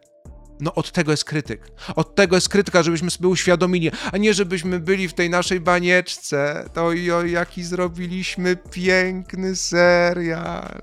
No 0.63 0.73
od 0.75 0.91
tego 0.91 1.11
jest 1.11 1.25
krytyk. 1.25 1.71
Od 1.95 2.15
tego 2.15 2.35
jest 2.35 2.49
krytyka, 2.49 2.83
żebyśmy 2.83 3.11
sobie 3.11 3.27
uświadomili, 3.27 3.91
a 4.11 4.17
nie 4.17 4.33
żebyśmy 4.33 4.79
byli 4.79 5.07
w 5.07 5.13
tej 5.13 5.29
naszej 5.29 5.59
banieczce. 5.59 6.69
To 6.73 6.93
i 6.93 7.11
o 7.11 7.25
jaki 7.25 7.63
zrobiliśmy 7.63 8.55
piękny 8.55 9.55
serial. 9.55 10.81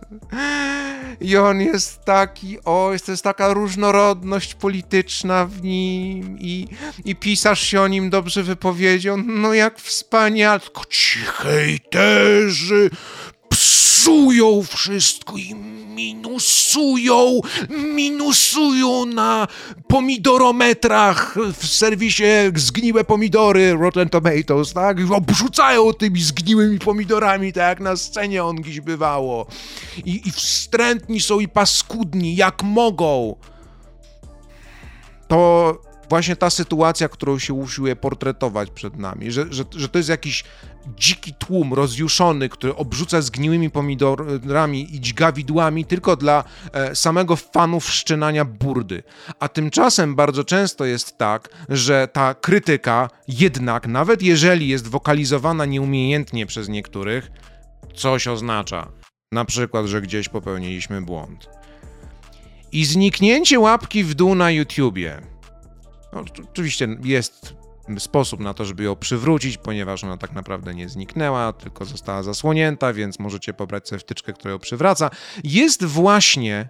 I 1.20 1.36
on 1.36 1.60
jest 1.60 2.04
taki, 2.04 2.58
o, 2.64 2.92
jest, 2.92 3.08
jest 3.08 3.24
taka 3.24 3.52
różnorodność 3.52 4.54
polityczna 4.54 5.46
w 5.46 5.62
nim 5.62 6.38
i, 6.38 6.68
i 7.04 7.16
pisarz 7.16 7.60
się 7.60 7.80
o 7.80 7.88
nim 7.88 8.10
dobrze 8.10 8.42
wypowiedział. 8.42 9.16
No 9.16 9.54
jak 9.54 9.78
wspaniale, 9.78 10.60
tylko 10.60 10.84
ci 10.84 11.18
hejterzy 11.18 12.90
psują 14.00 14.62
wszystko 14.62 15.36
i 15.36 15.54
minusują, 15.94 17.40
minusują 17.94 19.06
na 19.06 19.48
pomidorometrach 19.88 21.36
w 21.52 21.66
serwisie 21.66 22.24
zgniłe 22.56 23.04
pomidory 23.04 23.72
Rotten 23.72 24.08
Tomatoes, 24.08 24.72
tak? 24.72 25.00
I 25.00 25.14
obrzucają 25.14 25.92
tymi 25.92 26.22
zgniłymi 26.22 26.78
pomidorami, 26.78 27.52
tak 27.52 27.68
jak 27.68 27.80
na 27.80 27.96
scenie 27.96 28.44
on 28.44 28.56
gdzieś 28.56 28.80
bywało. 28.80 29.46
I, 30.04 30.28
I 30.28 30.32
wstrętni 30.32 31.20
są 31.20 31.40
i 31.40 31.48
paskudni, 31.48 32.36
jak 32.36 32.62
mogą. 32.62 33.36
To 35.28 35.80
właśnie 36.08 36.36
ta 36.36 36.50
sytuacja, 36.50 37.08
którą 37.08 37.38
się 37.38 37.54
usiłuje 37.54 37.96
portretować 37.96 38.70
przed 38.70 38.96
nami, 38.96 39.32
że, 39.32 39.46
że, 39.50 39.64
że 39.76 39.88
to 39.88 39.98
jest 39.98 40.08
jakiś 40.08 40.44
dziki 40.96 41.34
tłum 41.34 41.74
rozjuszony, 41.74 42.48
który 42.48 42.76
obrzuca 42.76 43.22
zgniłymi 43.22 43.70
pomidorami 43.70 44.94
i 44.94 45.00
dźgawidłami 45.00 45.84
tylko 45.84 46.16
dla 46.16 46.44
e, 46.72 46.96
samego 46.96 47.36
fanów 47.36 47.84
wszczynania 47.84 48.44
burdy. 48.44 49.02
A 49.40 49.48
tymczasem 49.48 50.14
bardzo 50.14 50.44
często 50.44 50.84
jest 50.84 51.18
tak, 51.18 51.48
że 51.68 52.08
ta 52.12 52.34
krytyka 52.34 53.10
jednak, 53.28 53.86
nawet 53.86 54.22
jeżeli 54.22 54.68
jest 54.68 54.88
wokalizowana 54.88 55.64
nieumiejętnie 55.64 56.46
przez 56.46 56.68
niektórych, 56.68 57.30
coś 57.94 58.28
oznacza. 58.28 58.88
Na 59.32 59.44
przykład, 59.44 59.86
że 59.86 60.00
gdzieś 60.02 60.28
popełniliśmy 60.28 61.02
błąd. 61.02 61.48
I 62.72 62.84
zniknięcie 62.84 63.60
łapki 63.60 64.04
w 64.04 64.14
dół 64.14 64.34
na 64.34 64.50
YouTubie 64.50 65.20
no, 66.12 66.24
oczywiście 66.50 66.88
jest 67.04 67.54
sposób 67.98 68.40
na 68.40 68.54
to, 68.54 68.64
żeby 68.64 68.84
ją 68.84 68.96
przywrócić, 68.96 69.58
ponieważ 69.58 70.04
ona 70.04 70.16
tak 70.16 70.32
naprawdę 70.32 70.74
nie 70.74 70.88
zniknęła, 70.88 71.52
tylko 71.52 71.84
została 71.84 72.22
zasłonięta, 72.22 72.92
więc 72.92 73.18
możecie 73.18 73.54
pobrać 73.54 73.88
sobie 73.88 74.00
wtyczkę, 74.00 74.32
która 74.32 74.52
ją 74.52 74.58
przywraca. 74.58 75.10
Jest 75.44 75.84
właśnie 75.84 76.68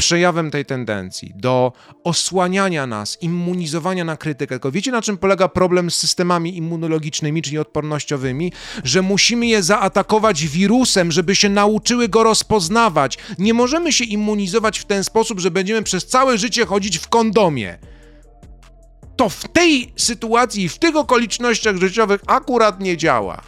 przejawem 0.00 0.50
tej 0.50 0.64
tendencji 0.64 1.32
do 1.36 1.72
osłaniania 2.04 2.86
nas, 2.86 3.18
immunizowania 3.20 4.04
na 4.04 4.16
krytykę. 4.16 4.54
Tylko 4.54 4.70
wiecie, 4.70 4.92
na 4.92 5.02
czym 5.02 5.18
polega 5.18 5.48
problem 5.48 5.90
z 5.90 5.94
systemami 5.94 6.56
immunologicznymi, 6.56 7.42
czyli 7.42 7.58
odpornościowymi? 7.58 8.52
Że 8.84 9.02
musimy 9.02 9.46
je 9.46 9.62
zaatakować 9.62 10.46
wirusem, 10.46 11.12
żeby 11.12 11.36
się 11.36 11.48
nauczyły 11.48 12.08
go 12.08 12.22
rozpoznawać. 12.22 13.18
Nie 13.38 13.54
możemy 13.54 13.92
się 13.92 14.04
immunizować 14.04 14.78
w 14.78 14.84
ten 14.84 15.04
sposób, 15.04 15.40
że 15.40 15.50
będziemy 15.50 15.82
przez 15.82 16.06
całe 16.06 16.38
życie 16.38 16.66
chodzić 16.66 16.98
w 16.98 17.08
kondomie 17.08 17.78
to 19.20 19.28
w 19.28 19.48
tej 19.48 19.92
sytuacji, 19.96 20.68
w 20.68 20.78
tych 20.78 20.96
okolicznościach 20.96 21.76
życiowych 21.76 22.20
akurat 22.26 22.80
nie 22.80 22.96
działa. 22.96 23.42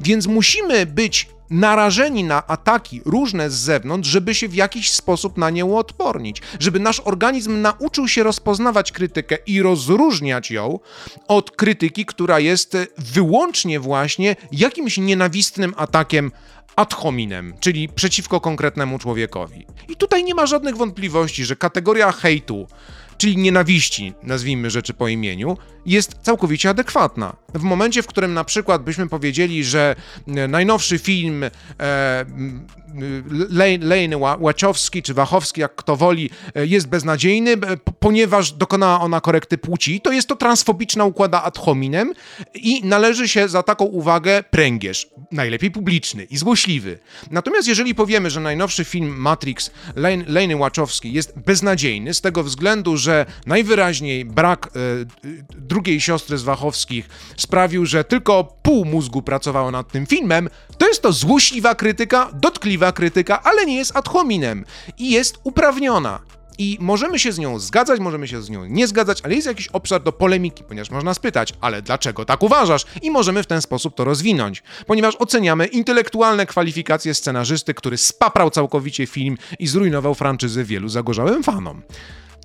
Więc 0.00 0.26
musimy 0.26 0.86
być 0.86 1.28
narażeni 1.50 2.24
na 2.24 2.46
ataki 2.46 3.00
różne 3.04 3.50
z 3.50 3.54
zewnątrz, 3.54 4.08
żeby 4.08 4.34
się 4.34 4.48
w 4.48 4.54
jakiś 4.54 4.92
sposób 4.92 5.38
na 5.38 5.50
nie 5.50 5.64
uodpornić, 5.64 6.42
żeby 6.60 6.80
nasz 6.80 7.00
organizm 7.00 7.60
nauczył 7.60 8.08
się 8.08 8.22
rozpoznawać 8.22 8.92
krytykę 8.92 9.38
i 9.46 9.62
rozróżniać 9.62 10.50
ją 10.50 10.78
od 11.28 11.50
krytyki, 11.50 12.06
która 12.06 12.38
jest 12.38 12.76
wyłącznie 12.98 13.80
właśnie 13.80 14.36
jakimś 14.52 14.98
nienawistnym 14.98 15.74
atakiem 15.76 16.32
ad 16.76 16.94
hominem, 16.94 17.54
czyli 17.60 17.88
przeciwko 17.88 18.40
konkretnemu 18.40 18.98
człowiekowi. 18.98 19.66
I 19.88 19.96
tutaj 19.96 20.24
nie 20.24 20.34
ma 20.34 20.46
żadnych 20.46 20.76
wątpliwości, 20.76 21.44
że 21.44 21.56
kategoria 21.56 22.12
hejtu 22.12 22.66
czyli 23.18 23.36
nienawiści, 23.36 24.12
nazwijmy 24.22 24.70
rzeczy 24.70 24.94
po 24.94 25.08
imieniu, 25.08 25.56
jest 25.86 26.14
całkowicie 26.22 26.70
adekwatna. 26.70 27.36
W 27.54 27.62
momencie, 27.62 28.02
w 28.02 28.06
którym 28.06 28.34
na 28.34 28.44
przykład 28.44 28.82
byśmy 28.82 29.08
powiedzieli, 29.08 29.64
że 29.64 29.96
e, 30.28 30.48
najnowszy 30.48 30.98
film 30.98 31.44
e, 31.44 31.50
Lane 33.80 34.16
Łachowski 34.16 35.02
czy 35.02 35.14
Wachowski, 35.14 35.60
jak 35.60 35.74
kto 35.74 35.96
woli, 35.96 36.30
e, 36.54 36.66
jest 36.66 36.88
beznadziejny, 36.88 37.56
ponieważ 38.00 38.52
dokonała 38.52 39.00
ona 39.00 39.20
korekty 39.20 39.58
płci, 39.58 40.00
to 40.00 40.12
jest 40.12 40.28
to 40.28 40.36
transfobiczna 40.36 41.04
układa 41.04 41.42
ad 41.42 41.58
hominem 41.58 42.12
i 42.54 42.84
należy 42.84 43.28
się 43.28 43.48
za 43.48 43.62
taką 43.62 43.84
uwagę 43.84 44.44
pręgierz, 44.50 45.08
najlepiej 45.32 45.70
publiczny 45.70 46.24
i 46.24 46.36
złośliwy. 46.36 46.98
Natomiast 47.30 47.68
jeżeli 47.68 47.94
powiemy, 47.94 48.30
że 48.30 48.40
najnowszy 48.40 48.84
film 48.84 49.16
Matrix 49.16 49.70
Lane, 50.26 50.56
Łachowski 50.56 51.12
jest 51.12 51.38
beznadziejny 51.38 52.14
z 52.14 52.20
tego 52.20 52.42
względu, 52.42 52.96
że 52.96 53.05
najwyraźniej 53.46 54.24
brak 54.24 54.66
e, 54.66 54.70
drugiej 55.58 56.00
siostry 56.00 56.38
z 56.38 56.42
Wachowskich 56.42 57.08
sprawił, 57.36 57.86
że 57.86 58.04
tylko 58.04 58.44
pół 58.62 58.84
mózgu 58.84 59.22
pracowało 59.22 59.70
nad 59.70 59.92
tym 59.92 60.06
filmem, 60.06 60.48
to 60.78 60.88
jest 60.88 61.02
to 61.02 61.12
złośliwa 61.12 61.74
krytyka, 61.74 62.30
dotkliwa 62.34 62.92
krytyka, 62.92 63.42
ale 63.42 63.66
nie 63.66 63.76
jest 63.76 63.96
ad 63.96 64.08
hominem 64.08 64.64
i 64.98 65.10
jest 65.10 65.38
uprawniona. 65.44 66.20
I 66.58 66.78
możemy 66.80 67.18
się 67.18 67.32
z 67.32 67.38
nią 67.38 67.58
zgadzać, 67.58 68.00
możemy 68.00 68.28
się 68.28 68.42
z 68.42 68.50
nią 68.50 68.64
nie 68.64 68.86
zgadzać, 68.86 69.22
ale 69.22 69.34
jest 69.34 69.46
jakiś 69.46 69.68
obszar 69.68 70.02
do 70.02 70.12
polemiki, 70.12 70.64
ponieważ 70.64 70.90
można 70.90 71.14
spytać, 71.14 71.54
ale 71.60 71.82
dlaczego 71.82 72.24
tak 72.24 72.42
uważasz? 72.42 72.84
I 73.02 73.10
możemy 73.10 73.42
w 73.42 73.46
ten 73.46 73.62
sposób 73.62 73.94
to 73.94 74.04
rozwinąć, 74.04 74.62
ponieważ 74.86 75.16
oceniamy 75.18 75.66
intelektualne 75.66 76.46
kwalifikacje 76.46 77.14
scenarzysty, 77.14 77.74
który 77.74 77.96
spaprał 77.96 78.50
całkowicie 78.50 79.06
film 79.06 79.38
i 79.58 79.66
zrujnował 79.66 80.14
franczyzę 80.14 80.64
wielu 80.64 80.88
zagorzałym 80.88 81.42
fanom. 81.42 81.82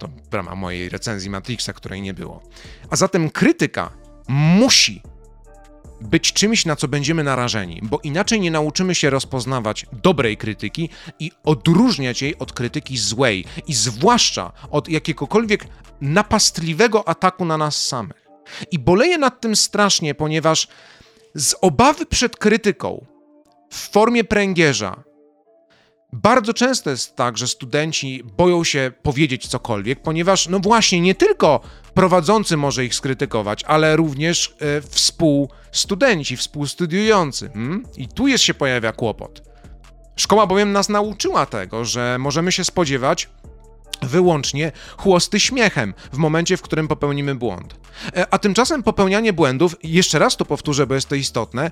To 0.02 0.10
w 0.32 0.34
ramach 0.34 0.58
mojej 0.58 0.90
recenzji 0.90 1.30
Matrixa, 1.30 1.74
której 1.74 2.02
nie 2.02 2.14
było. 2.14 2.44
A 2.90 2.96
zatem 2.96 3.30
krytyka 3.30 3.92
musi 4.28 5.02
być 6.02 6.34
czymś, 6.34 6.66
na 6.66 6.76
co 6.76 6.88
będziemy 6.88 7.24
narażeni, 7.24 7.80
bo 7.84 8.00
inaczej 8.04 8.40
nie 8.40 8.52
nauczymy 8.52 8.96
się 8.96 9.10
rozpoznawać 9.10 9.86
dobrej 9.94 10.38
krytyki 10.38 10.90
i 11.20 11.32
odróżniać 11.44 12.22
jej 12.22 12.38
od 12.38 12.54
krytyki 12.54 12.98
złej, 12.98 13.46
i 13.68 13.74
zwłaszcza 13.74 14.52
od 14.72 14.90
jakiegokolwiek 14.90 15.66
napastliwego 16.02 17.08
ataku 17.08 17.46
na 17.46 17.58
nas 17.58 17.86
samych. 17.86 18.28
I 18.72 18.80
boleję 18.80 19.18
nad 19.18 19.42
tym 19.42 19.56
strasznie, 19.56 20.16
ponieważ 20.16 20.68
z 21.36 21.56
obawy 21.62 22.06
przed 22.06 22.38
krytyką 22.38 23.06
w 23.70 23.90
formie 23.90 24.24
pręgierza 24.24 25.04
bardzo 26.14 26.54
często 26.54 26.90
jest 26.90 27.16
tak, 27.16 27.38
że 27.38 27.48
studenci 27.48 28.24
boją 28.38 28.64
się 28.64 28.92
powiedzieć 29.04 29.48
cokolwiek, 29.48 30.02
ponieważ, 30.02 30.48
no 30.48 30.60
właśnie, 30.60 31.02
nie 31.02 31.16
tylko 31.16 31.62
prowadzący 31.94 32.58
może 32.58 32.86
ich 32.86 32.96
skrytykować, 32.96 33.64
ale 33.64 33.96
również 33.96 34.56
e, 34.60 34.82
współstudenci, 34.82 36.38
współstudiujący. 36.38 37.50
Hmm? 37.54 37.84
I 37.98 38.08
tu 38.08 38.28
jest 38.28 38.44
się 38.44 38.54
pojawia 38.54 38.92
kłopot. 38.92 39.52
Szkoła 40.16 40.48
bowiem 40.48 40.72
nas 40.72 40.90
nauczyła 40.90 41.46
tego, 41.46 41.86
że 41.86 42.18
możemy 42.20 42.52
się 42.52 42.64
spodziewać 42.64 43.30
wyłącznie 44.02 44.72
chłosty 44.98 45.40
śmiechem 45.40 45.94
w 46.14 46.18
momencie, 46.18 46.58
w 46.58 46.62
którym 46.62 46.88
popełnimy 46.88 47.36
błąd. 47.36 47.76
E, 48.16 48.34
a 48.34 48.38
tymczasem 48.38 48.84
popełnianie 48.84 49.34
błędów, 49.34 49.76
jeszcze 49.84 50.20
raz 50.20 50.38
to 50.38 50.46
powtórzę, 50.46 50.88
bo 50.88 50.96
jest 50.96 51.10
to 51.10 51.16
istotne, 51.16 51.72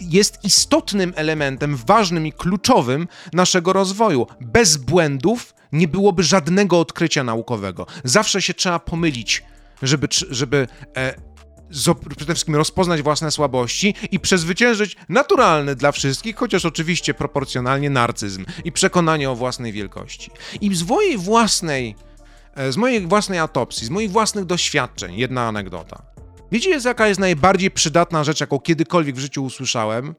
jest 0.00 0.44
istotnym 0.44 1.12
elementem, 1.16 1.76
ważnym 1.76 2.26
i 2.26 2.32
kluczowym 2.32 3.08
naszego 3.32 3.72
rozwoju. 3.72 4.26
Bez 4.40 4.76
błędów 4.76 5.54
nie 5.72 5.88
byłoby 5.88 6.22
żadnego 6.22 6.80
odkrycia 6.80 7.24
naukowego. 7.24 7.86
Zawsze 8.04 8.42
się 8.42 8.54
trzeba 8.54 8.78
pomylić, 8.78 9.42
żeby, 9.82 10.08
żeby 10.30 10.68
e, 10.96 11.14
przede 12.16 12.34
wszystkim 12.34 12.56
rozpoznać 12.56 13.02
własne 13.02 13.30
słabości 13.30 13.94
i 14.10 14.20
przezwyciężyć 14.20 14.96
naturalny 15.08 15.76
dla 15.76 15.92
wszystkich, 15.92 16.36
chociaż 16.36 16.64
oczywiście 16.64 17.14
proporcjonalnie 17.14 17.90
narcyzm 17.90 18.44
i 18.64 18.72
przekonanie 18.72 19.30
o 19.30 19.36
własnej 19.36 19.72
wielkości. 19.72 20.30
I 20.60 20.74
z 20.74 20.82
mojej 20.82 21.18
własnej, 21.18 21.96
e, 22.54 22.72
z 22.72 22.76
mojej 22.76 23.06
własnej 23.06 23.38
autopsji, 23.38 23.86
z 23.86 23.90
moich 23.90 24.10
własnych 24.10 24.44
doświadczeń, 24.44 25.16
jedna 25.16 25.48
anegdota. 25.48 26.13
Wiecie, 26.52 26.78
jaka 26.84 27.08
jest 27.08 27.20
najbardziej 27.20 27.70
przydatna 27.70 28.24
rzecz, 28.24 28.40
jaką 28.40 28.58
kiedykolwiek 28.58 29.16
w 29.16 29.18
życiu 29.18 29.44
usłyszałem? 29.44 30.14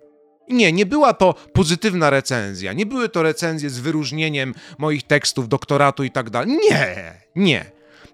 Nie, 0.49 0.71
nie 0.71 0.85
była 0.85 1.13
to 1.13 1.33
pozytywna 1.33 2.09
recenzja, 2.09 2.73
nie 2.73 2.85
były 2.85 3.09
to 3.09 3.23
recenzje 3.23 3.69
z 3.69 3.79
wyróżnieniem 3.79 4.53
moich 4.77 5.03
tekstów, 5.03 5.49
doktoratu 5.49 6.03
i 6.03 6.11
tak 6.11 6.29
dalej. 6.29 6.57
Nie, 6.69 7.13
nie. 7.35 7.65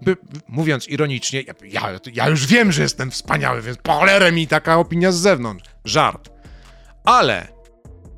By, 0.02 0.18
mówiąc 0.48 0.88
ironicznie, 0.88 1.44
ja, 1.64 2.00
ja, 2.14 2.30
już 2.30 2.48
wiem, 2.48 2.72
że 2.72 2.82
jestem 2.82 3.12
wspaniały, 3.12 3.62
więc 3.62 3.78
po 3.78 3.94
cholerę 3.94 4.32
mi 4.32 4.48
taka 4.48 4.78
opinia 4.78 5.12
z 5.12 5.16
zewnątrz. 5.16 5.70
Żart. 5.86 6.30
Ale 7.04 7.48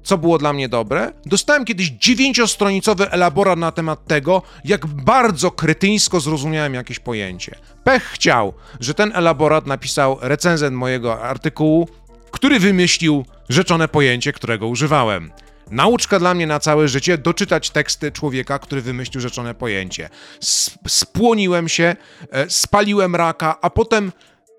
co 0.04 0.18
było 0.18 0.38
dla 0.38 0.54
mnie 0.54 0.70
dobre? 0.70 1.12
Dostałem 1.26 1.66
kiedyś 1.66 1.90
dziewięciostronicowy 1.90 3.12
elaborat 3.12 3.60
na 3.60 3.72
temat 3.72 4.08
tego, 4.08 4.42
jak 4.64 4.86
bardzo 4.86 5.52
kretyńsko 5.52 6.20
zrozumiałem 6.20 6.74
jakieś 6.74 7.00
pojęcie. 7.00 7.56
Pech 7.84 8.04
chciał, 8.04 8.54
że 8.80 8.94
ten 8.94 9.12
elaborat 9.16 9.68
napisał 9.68 10.18
recenzent 10.22 10.76
mojego 10.76 11.22
artykułu, 11.22 11.88
który 12.32 12.60
wymyślił 12.60 13.26
rzeczone 13.50 13.88
pojęcie, 13.88 14.34
którego 14.34 14.68
używałem. 14.68 15.32
Nauczka 15.72 16.20
dla 16.20 16.34
mnie 16.34 16.48
na 16.48 16.60
całe 16.60 16.88
życie 16.88 17.18
doczytać 17.18 17.70
teksty 17.70 18.12
człowieka, 18.12 18.60
który 18.60 18.82
wymyślił 18.82 19.22
rzeczone 19.22 19.56
pojęcie. 19.56 20.10
Spłoniłem 20.88 21.70
się, 21.70 21.96
e, 22.32 22.50
spaliłem 22.50 23.16
raka, 23.16 23.58
a 23.62 23.70
potem 23.70 24.12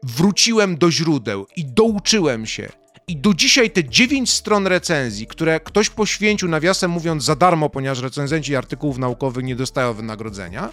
wróciłem 0.03 0.77
do 0.77 0.91
źródeł 0.91 1.47
i 1.57 1.65
douczyłem 1.65 2.47
się 2.47 2.84
i 3.09 3.17
do 3.17 3.35
dzisiaj 3.35 3.71
te 3.71 3.85
9 3.85 4.31
stron 4.31 4.67
recenzji, 4.67 5.27
które 5.27 5.61
ktoś 5.61 5.91
poświęcił, 5.91 6.49
nawiasem 6.49 6.91
mówiąc, 6.91 7.25
za 7.25 7.37
darmo, 7.37 7.71
ponieważ 7.71 8.03
recenzenci 8.03 8.57
artykułów 8.57 8.99
naukowych 8.99 9.45
nie 9.45 9.57
dostają 9.57 9.95
wynagrodzenia, 9.95 10.73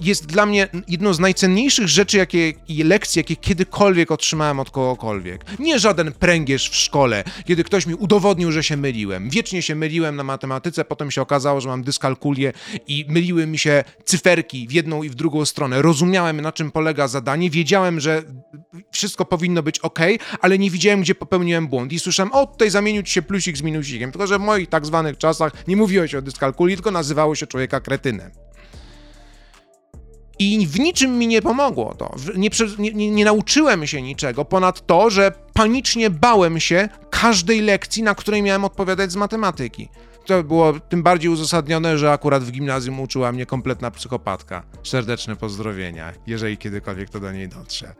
jest 0.00 0.26
dla 0.26 0.46
mnie 0.46 0.68
jedną 0.88 1.14
z 1.14 1.18
najcenniejszych 1.18 1.88
rzeczy 1.88 2.16
jakie, 2.18 2.52
i 2.68 2.82
lekcji, 2.82 3.20
jakie 3.20 3.36
kiedykolwiek 3.36 4.10
otrzymałem 4.10 4.60
od 4.60 4.70
kogokolwiek. 4.70 5.44
Nie 5.58 5.78
żaden 5.78 6.12
pręgierz 6.12 6.70
w 6.70 6.76
szkole, 6.76 7.24
kiedy 7.44 7.64
ktoś 7.64 7.86
mi 7.86 7.94
udowodnił, 7.94 8.52
że 8.52 8.62
się 8.62 8.76
myliłem. 8.76 9.30
Wiecznie 9.30 9.62
się 9.62 9.74
myliłem 9.74 10.16
na 10.16 10.22
matematyce, 10.22 10.84
potem 10.84 11.10
się 11.10 11.22
okazało, 11.22 11.60
że 11.60 11.68
mam 11.68 11.82
dyskalkulię 11.82 12.52
i 12.86 13.06
myliły 13.08 13.46
mi 13.46 13.58
się 13.58 13.84
cyferki 14.04 14.68
w 14.68 14.72
jedną 14.72 15.02
i 15.02 15.08
w 15.08 15.14
drugą 15.14 15.44
stronę. 15.44 15.82
Rozumiałem, 15.82 16.40
na 16.40 16.52
czym 16.52 16.70
polega 16.70 17.08
zadanie, 17.08 17.50
wiedziałem, 17.50 18.00
że 18.00 18.22
wszystko 18.90 19.24
powinno 19.24 19.62
być 19.62 19.78
ok, 19.78 19.98
ale 20.40 20.58
nie 20.58 20.70
widziałem, 20.70 21.00
gdzie 21.00 21.14
popełniłem 21.14 21.68
błąd. 21.68 21.92
I 21.92 22.00
słyszałem, 22.00 22.32
o, 22.32 22.46
tutaj 22.46 22.70
zamienił 22.70 23.02
ci 23.02 23.12
się 23.12 23.22
plusik 23.22 23.56
z 23.56 23.62
minusikiem. 23.62 24.12
Tylko, 24.12 24.26
że 24.26 24.38
w 24.38 24.42
moich 24.42 24.68
tak 24.68 24.86
zwanych 24.86 25.18
czasach 25.18 25.68
nie 25.68 25.76
mówiło 25.76 26.06
się 26.06 26.18
o 26.18 26.22
dyskalkulii, 26.22 26.76
tylko 26.76 26.90
nazywało 26.90 27.34
się 27.34 27.46
człowieka 27.46 27.80
kretynem. 27.80 28.30
I 30.40 30.66
w 30.66 30.80
niczym 30.80 31.18
mi 31.18 31.26
nie 31.26 31.42
pomogło 31.42 31.94
to. 31.94 32.14
Nie, 32.36 32.50
nie, 32.78 33.10
nie, 33.10 33.24
nauczyłem 33.24 33.86
się 33.86 34.02
niczego 34.02 34.44
ponad 34.44 34.86
to, 34.86 35.10
że 35.10 35.32
panicznie 35.52 36.10
bałem 36.10 36.60
się 36.60 36.88
każdej 37.10 37.60
lekcji, 37.60 38.02
na 38.02 38.14
której 38.14 38.42
miałem 38.42 38.64
odpowiadać 38.64 39.12
z 39.12 39.16
matematyki. 39.16 39.88
To 40.26 40.42
było 40.44 40.72
tym 40.80 41.02
bardziej 41.02 41.30
uzasadnione, 41.30 41.98
że 41.98 42.12
akurat 42.12 42.44
w 42.44 42.52
gimnazjum 42.52 43.00
uczyła 43.00 43.32
mnie 43.32 43.46
kompletna 43.46 43.90
psychopatka. 43.90 44.62
Serdeczne 44.82 45.36
pozdrowienia, 45.36 46.12
jeżeli 46.26 46.58
kiedykolwiek 46.58 47.10
to 47.10 47.20
do 47.20 47.32
niej 47.32 47.48
dotrze. 47.48 47.94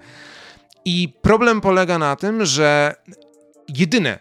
I 0.85 1.15
problem 1.23 1.61
polega 1.61 1.99
na 1.99 2.17
tym, 2.17 2.45
że 2.45 2.95
jedyne, 3.69 4.19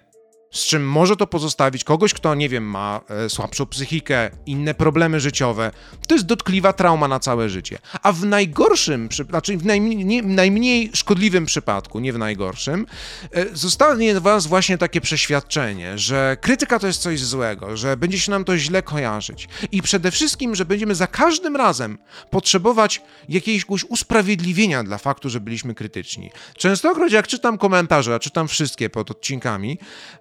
z 0.51 0.65
czym 0.65 0.89
może 0.89 1.15
to 1.15 1.27
pozostawić 1.27 1.83
kogoś, 1.83 2.13
kto, 2.13 2.35
nie 2.35 2.49
wiem, 2.49 2.63
ma 2.63 3.01
e, 3.09 3.29
słabszą 3.29 3.65
psychikę, 3.65 4.29
inne 4.45 4.73
problemy 4.73 5.19
życiowe. 5.19 5.71
To 6.07 6.15
jest 6.15 6.25
dotkliwa 6.25 6.73
trauma 6.73 7.07
na 7.07 7.19
całe 7.19 7.49
życie. 7.49 7.79
A 8.03 8.11
w 8.11 8.25
najgorszym, 8.25 9.09
znaczy 9.29 9.57
w 9.57 9.65
najmniej, 9.65 10.23
najmniej 10.23 10.91
szkodliwym 10.93 11.45
przypadku, 11.45 11.99
nie 11.99 12.13
w 12.13 12.17
najgorszym, 12.17 12.85
e, 13.31 13.45
zostanie 13.55 14.19
was 14.19 14.47
właśnie 14.47 14.77
takie 14.77 15.01
przeświadczenie, 15.01 15.97
że 15.97 16.37
krytyka 16.41 16.79
to 16.79 16.87
jest 16.87 17.01
coś 17.01 17.19
złego, 17.19 17.77
że 17.77 17.97
będzie 17.97 18.19
się 18.19 18.31
nam 18.31 18.45
to 18.45 18.57
źle 18.57 18.83
kojarzyć 18.83 19.47
i 19.71 19.81
przede 19.81 20.11
wszystkim, 20.11 20.55
że 20.55 20.65
będziemy 20.65 20.95
za 20.95 21.07
każdym 21.07 21.55
razem 21.55 21.97
potrzebować 22.29 23.01
jakiegoś 23.29 23.83
usprawiedliwienia 23.83 24.83
dla 24.83 24.97
faktu, 24.97 25.29
że 25.29 25.39
byliśmy 25.39 25.75
krytyczni. 25.75 26.31
Częstokroć 26.57 27.13
jak 27.13 27.27
czytam 27.27 27.57
komentarze, 27.57 28.15
a 28.15 28.19
czytam 28.19 28.47
wszystkie 28.47 28.89
pod 28.89 29.11
odcinkami, 29.11 29.77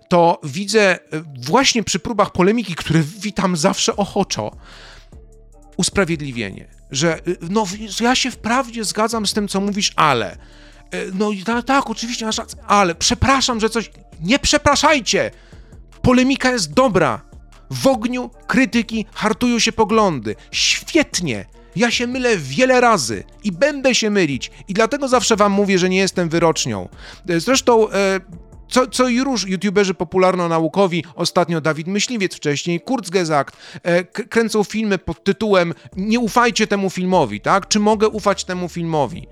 to 0.08 0.40
widzę 0.44 0.80
e, 0.80 0.98
właśnie 1.36 1.82
przy 1.82 1.98
próbach 1.98 2.32
polemiki, 2.32 2.74
które 2.74 3.02
witam 3.02 3.56
zawsze 3.56 3.96
ochoczo, 3.96 4.50
usprawiedliwienie, 5.76 6.68
że 6.90 7.14
e, 7.14 7.20
no 7.50 7.66
ja 8.00 8.14
się 8.14 8.30
wprawdzie 8.30 8.84
zgadzam 8.84 9.26
z 9.26 9.32
tym, 9.32 9.48
co 9.48 9.60
mówisz, 9.60 9.92
ale 9.96 10.32
e, 10.32 10.38
no 11.14 11.30
tak, 11.46 11.64
tak, 11.64 11.90
oczywiście 11.90 12.26
masz 12.26 12.38
rację, 12.38 12.58
ale 12.66 12.94
przepraszam, 12.94 13.60
że 13.60 13.70
coś... 13.70 13.90
Nie 14.20 14.38
przepraszajcie! 14.38 15.30
Polemika 16.02 16.50
jest 16.50 16.72
dobra. 16.72 17.28
W 17.70 17.86
ogniu 17.86 18.30
krytyki 18.46 19.06
hartują 19.14 19.58
się 19.58 19.72
poglądy. 19.72 20.36
Świetnie! 20.50 21.44
Ja 21.76 21.90
się 21.90 22.06
mylę 22.06 22.36
wiele 22.36 22.80
razy 22.80 23.24
i 23.44 23.52
będę 23.52 23.94
się 23.94 24.10
mylić. 24.10 24.50
I 24.68 24.74
dlatego 24.74 25.08
zawsze 25.08 25.36
wam 25.36 25.52
mówię, 25.52 25.78
że 25.78 25.88
nie 25.88 25.98
jestem 25.98 26.28
wyrocznią. 26.28 26.88
Zresztą. 27.38 27.88
Co, 28.68 28.86
co 28.86 29.08
i 29.08 29.20
youtuberzy 29.46 29.94
popularno-naukowi, 29.94 31.04
ostatnio 31.14 31.60
Dawid 31.60 31.86
Myśliwiec, 31.86 32.34
wcześniej 32.34 32.80
Kurzgesagt, 32.80 33.56
e, 33.82 34.04
kręcą 34.04 34.64
filmy 34.64 34.98
pod 34.98 35.24
tytułem 35.24 35.74
Nie 35.96 36.20
ufajcie 36.20 36.66
temu 36.66 36.90
filmowi, 36.90 37.40
tak? 37.40 37.68
Czy 37.68 37.80
mogę 37.80 38.08
ufać 38.08 38.44
temu 38.44 38.68
filmowi? 38.68 39.26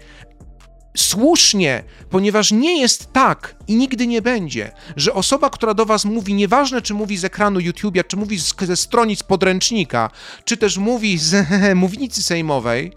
słusznie, 0.96 1.84
ponieważ 2.10 2.52
nie 2.52 2.80
jest 2.80 3.12
tak 3.12 3.56
i 3.68 3.76
nigdy 3.76 4.06
nie 4.06 4.22
będzie, 4.22 4.72
że 4.96 5.12
osoba, 5.14 5.50
która 5.50 5.74
do 5.74 5.86
was 5.86 6.04
mówi, 6.04 6.34
nieważne 6.34 6.82
czy 6.82 6.94
mówi 6.94 7.16
z 7.16 7.24
ekranu 7.24 7.60
YouTube'a, 7.60 8.04
czy 8.06 8.16
mówi 8.16 8.38
ze 8.62 8.76
stronic 8.76 9.22
podręcznika, 9.22 10.10
czy 10.44 10.56
też 10.56 10.78
mówi 10.78 11.18
z 11.18 11.46
mównicy 11.74 12.22
sejmowej, 12.22 12.92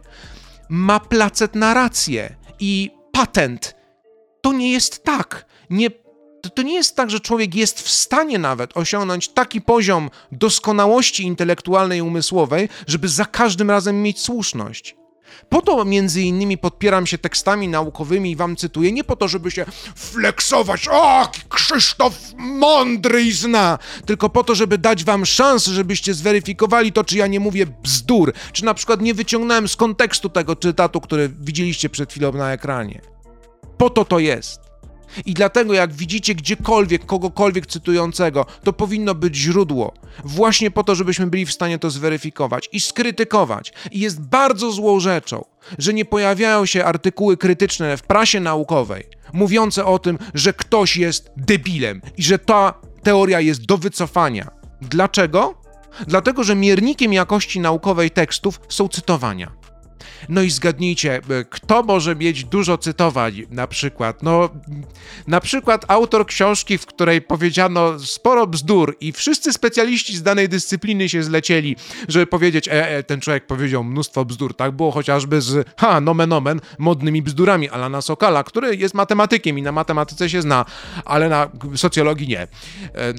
ma 0.70 1.00
placet 1.00 1.56
na 1.56 1.74
rację 1.74 2.36
i 2.60 2.92
patent. 3.12 3.76
To 4.42 4.54
nie 4.54 4.72
jest 4.72 5.04
tak. 5.04 5.46
Nie, 5.70 5.90
to 6.42 6.62
nie 6.62 6.74
jest 6.74 6.96
tak, 6.96 7.12
że 7.12 7.20
człowiek 7.20 7.56
jest 7.56 7.82
w 7.82 7.90
stanie 7.90 8.40
nawet 8.40 8.78
osiągnąć 8.78 9.28
taki 9.28 9.62
poziom 9.62 10.10
doskonałości 10.32 11.24
intelektualnej 11.24 12.00
i 12.00 12.02
umysłowej, 12.02 12.70
żeby 12.88 13.08
za 13.08 13.26
każdym 13.26 13.70
razem 13.70 14.02
mieć 14.02 14.20
słuszność. 14.20 14.96
Po 15.50 15.62
to 15.62 15.86
między 15.86 16.22
innymi 16.22 16.58
podpieram 16.58 17.08
się 17.08 17.18
tekstami 17.18 17.68
naukowymi 17.68 18.32
i 18.32 18.36
wam 18.36 18.56
cytuję, 18.56 18.92
nie 18.92 19.04
po 19.04 19.16
to, 19.16 19.28
żeby 19.28 19.52
się 19.52 19.66
flexować, 19.96 20.88
o, 20.92 21.32
Krzysztof 21.50 22.14
mądry 22.38 23.24
i 23.24 23.32
zna, 23.32 23.80
tylko 24.06 24.30
po 24.30 24.44
to, 24.44 24.56
żeby 24.56 24.78
dać 24.78 25.04
wam 25.04 25.26
szansę, 25.26 25.72
żebyście 25.72 26.14
zweryfikowali 26.14 26.92
to, 26.92 27.04
czy 27.04 27.18
ja 27.18 27.28
nie 27.28 27.40
mówię 27.40 27.66
bzdur, 27.84 28.34
czy 28.52 28.66
na 28.66 28.74
przykład 28.74 29.02
nie 29.02 29.14
wyciągnąłem 29.14 29.68
z 29.68 29.76
kontekstu 29.76 30.30
tego 30.30 30.56
cytatu, 30.56 31.02
który 31.02 31.30
widzieliście 31.40 31.90
przed 31.90 32.12
chwilą 32.12 32.32
na 32.32 32.54
ekranie. 32.54 33.02
Po 33.78 33.90
to 33.90 34.06
to 34.06 34.20
jest. 34.20 34.69
I 35.26 35.34
dlatego, 35.34 35.74
jak 35.74 35.94
widzicie 35.94 36.36
gdziekolwiek 36.36 37.06
kogokolwiek 37.06 37.68
cytującego, 37.68 38.46
to 38.64 38.74
powinno 38.74 39.16
być 39.16 39.36
źródło, 39.36 39.94
właśnie 40.24 40.72
po 40.72 40.84
to, 40.84 40.96
żebyśmy 40.96 41.28
byli 41.28 41.46
w 41.46 41.52
stanie 41.52 41.80
to 41.80 41.90
zweryfikować 41.90 42.70
i 42.72 42.80
skrytykować. 42.80 43.74
I 43.92 44.00
jest 44.00 44.22
bardzo 44.22 44.72
złą 44.72 45.00
rzeczą, 45.00 45.46
że 45.78 45.94
nie 45.94 46.06
pojawiają 46.06 46.66
się 46.66 46.86
artykuły 46.86 47.38
krytyczne 47.38 47.98
w 47.98 48.04
prasie 48.04 48.40
naukowej, 48.40 49.04
mówiące 49.34 49.86
o 49.86 50.00
tym, 50.00 50.18
że 50.34 50.54
ktoś 50.54 50.98
jest 50.98 51.32
debilem 51.38 52.02
i 52.18 52.24
że 52.24 52.40
ta 52.40 52.74
teoria 53.04 53.40
jest 53.40 53.66
do 53.66 53.78
wycofania. 53.78 54.52
Dlaczego? 54.82 55.56
Dlatego, 56.08 56.44
że 56.44 56.56
miernikiem 56.56 57.14
jakości 57.14 57.60
naukowej 57.60 58.12
tekstów 58.12 58.60
są 58.70 58.88
cytowania. 58.88 59.52
No 60.30 60.42
i 60.42 60.50
zgadnijcie, 60.50 61.16
e, 61.30 61.46
kto 61.50 61.84
może 61.84 62.16
mieć 62.16 62.44
dużo 62.44 62.78
cytowań 62.78 63.44
na 63.50 63.68
przykład? 63.68 64.24
No, 64.24 64.50
na 65.28 65.42
przykład 65.42 65.86
autor 65.88 66.26
książki, 66.26 66.78
w 66.78 66.86
której 66.86 67.22
powiedziano 67.22 68.00
sporo 68.00 68.48
bzdur 68.48 68.98
i 69.02 69.12
wszyscy 69.12 69.54
specjaliści 69.54 70.18
z 70.18 70.24
danej 70.24 70.50
dyscypliny 70.50 71.10
się 71.10 71.24
zlecieli, 71.24 71.76
żeby 72.08 72.28
powiedzieć, 72.28 72.68
e, 72.68 72.90
e, 72.90 73.04
ten 73.04 73.22
człowiek 73.22 73.48
powiedział 73.48 73.84
mnóstwo 73.84 74.26
bzdur. 74.26 74.56
Tak 74.56 74.72
było 74.72 74.92
chociażby 74.92 75.42
z, 75.42 75.68
ha, 75.78 76.02
nomen 76.02 76.34
omen, 76.34 76.62
modnymi 76.78 77.22
bzdurami 77.22 77.70
Alana 77.70 78.02
Sokala, 78.02 78.44
który 78.44 78.76
jest 78.76 78.94
matematykiem 78.94 79.60
i 79.60 79.62
na 79.62 79.72
matematyce 79.72 80.30
się 80.30 80.42
zna, 80.42 80.66
ale 81.06 81.30
na 81.30 81.50
socjologii 81.76 82.28
nie. 82.28 82.42
E, 82.42 82.48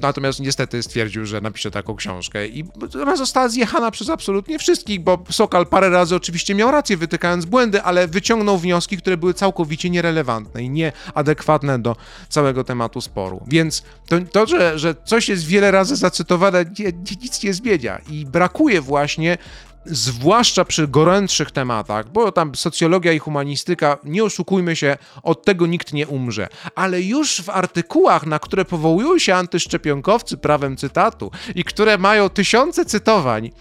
natomiast 0.01 0.39
niestety 0.39 0.83
stwierdził, 0.83 1.25
że 1.25 1.41
napisze 1.41 1.71
taką 1.71 1.95
książkę 1.95 2.47
i 2.47 2.65
ona 3.01 3.15
została 3.15 3.49
zjechana 3.49 3.91
przez 3.91 4.09
absolutnie 4.09 4.59
wszystkich, 4.59 4.99
bo 4.99 5.23
Sokal 5.29 5.67
parę 5.67 5.89
razy 5.89 6.15
oczywiście 6.15 6.55
miał 6.55 6.70
rację, 6.71 6.97
wytykając 6.97 7.45
błędy, 7.45 7.81
ale 7.81 8.07
wyciągnął 8.07 8.57
wnioski, 8.57 8.97
które 8.97 9.17
były 9.17 9.33
całkowicie 9.33 9.89
nierelewantne 9.89 10.63
i 10.63 10.69
nieadekwatne 10.69 11.79
do 11.79 11.95
całego 12.29 12.63
tematu 12.63 13.01
sporu. 13.01 13.43
Więc 13.47 13.83
to, 14.07 14.15
to 14.31 14.45
że, 14.45 14.79
że 14.79 14.95
coś 15.05 15.29
jest 15.29 15.45
wiele 15.45 15.71
razy 15.71 15.95
zacytowane, 15.95 16.65
nie, 16.79 16.91
nic 17.21 17.43
nie 17.43 17.53
zmienia 17.53 18.01
i 18.09 18.25
brakuje 18.25 18.81
właśnie 18.81 19.37
zwłaszcza 19.85 20.65
przy 20.65 20.87
gorętszych 20.87 21.51
tematach, 21.51 22.11
bo 22.11 22.31
tam 22.31 22.55
socjologia 22.55 23.11
i 23.11 23.19
humanistyka, 23.19 23.97
nie 24.03 24.23
oszukujmy 24.23 24.75
się, 24.75 24.97
od 25.23 25.45
tego 25.45 25.67
nikt 25.67 25.93
nie 25.93 26.07
umrze. 26.07 26.47
Ale 26.75 27.01
już 27.01 27.41
w 27.41 27.49
artykułach, 27.49 28.25
na 28.25 28.39
które 28.39 28.65
powołują 28.65 29.19
się 29.19 29.35
antyszczepionkowcy 29.35 30.37
prawem 30.37 30.77
cytatu 30.77 31.31
i 31.55 31.63
które 31.63 31.97
mają 31.97 32.29
tysiące 32.29 32.85
cytowań, 32.85 33.51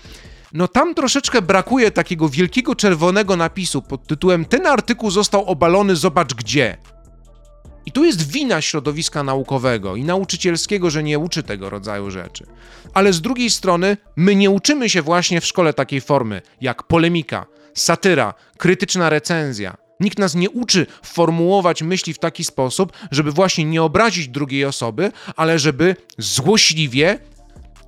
no 0.53 0.69
tam 0.69 0.95
troszeczkę 0.95 1.43
brakuje 1.43 1.91
takiego 1.91 2.29
wielkiego 2.29 2.75
czerwonego 2.75 3.37
napisu 3.37 3.83
pod 3.83 4.07
tytułem 4.07 4.45
Ten 4.45 4.67
artykuł 4.67 5.11
został 5.11 5.45
obalony, 5.45 5.97
zobacz 5.97 6.35
gdzie. 6.35 6.77
I 7.87 7.93
tu 7.93 8.05
jest 8.05 8.31
wina 8.33 8.61
środowiska 8.61 9.23
naukowego 9.23 9.97
i 9.97 10.05
nauczycielskiego, 10.05 10.91
że 10.91 11.03
nie 11.03 11.19
uczy 11.19 11.43
tego 11.43 11.71
rodzaju 11.71 12.11
rzeczy. 12.11 12.47
Ale 12.95 13.13
z 13.13 13.21
drugiej 13.21 13.51
strony, 13.51 13.97
my 14.17 14.35
nie 14.35 14.51
uczymy 14.51 14.91
się 14.91 15.03
właśnie 15.03 15.41
w 15.41 15.47
szkole 15.47 15.73
takiej 15.73 16.01
formy 16.01 16.43
jak 16.61 16.83
polemika, 16.83 17.47
satyra, 17.75 18.35
krytyczna 18.59 19.11
recenzja. 19.11 19.77
Nikt 20.01 20.19
nas 20.19 20.35
nie 20.35 20.51
uczy 20.51 20.87
formułować 21.03 21.83
myśli 21.83 22.15
w 22.15 22.19
taki 22.19 22.45
sposób, 22.45 22.93
żeby 23.11 23.33
właśnie 23.33 23.65
nie 23.65 23.83
obrazić 23.83 24.29
drugiej 24.29 24.65
osoby, 24.65 25.13
ale 25.37 25.59
żeby 25.59 25.97
złośliwie, 26.19 27.19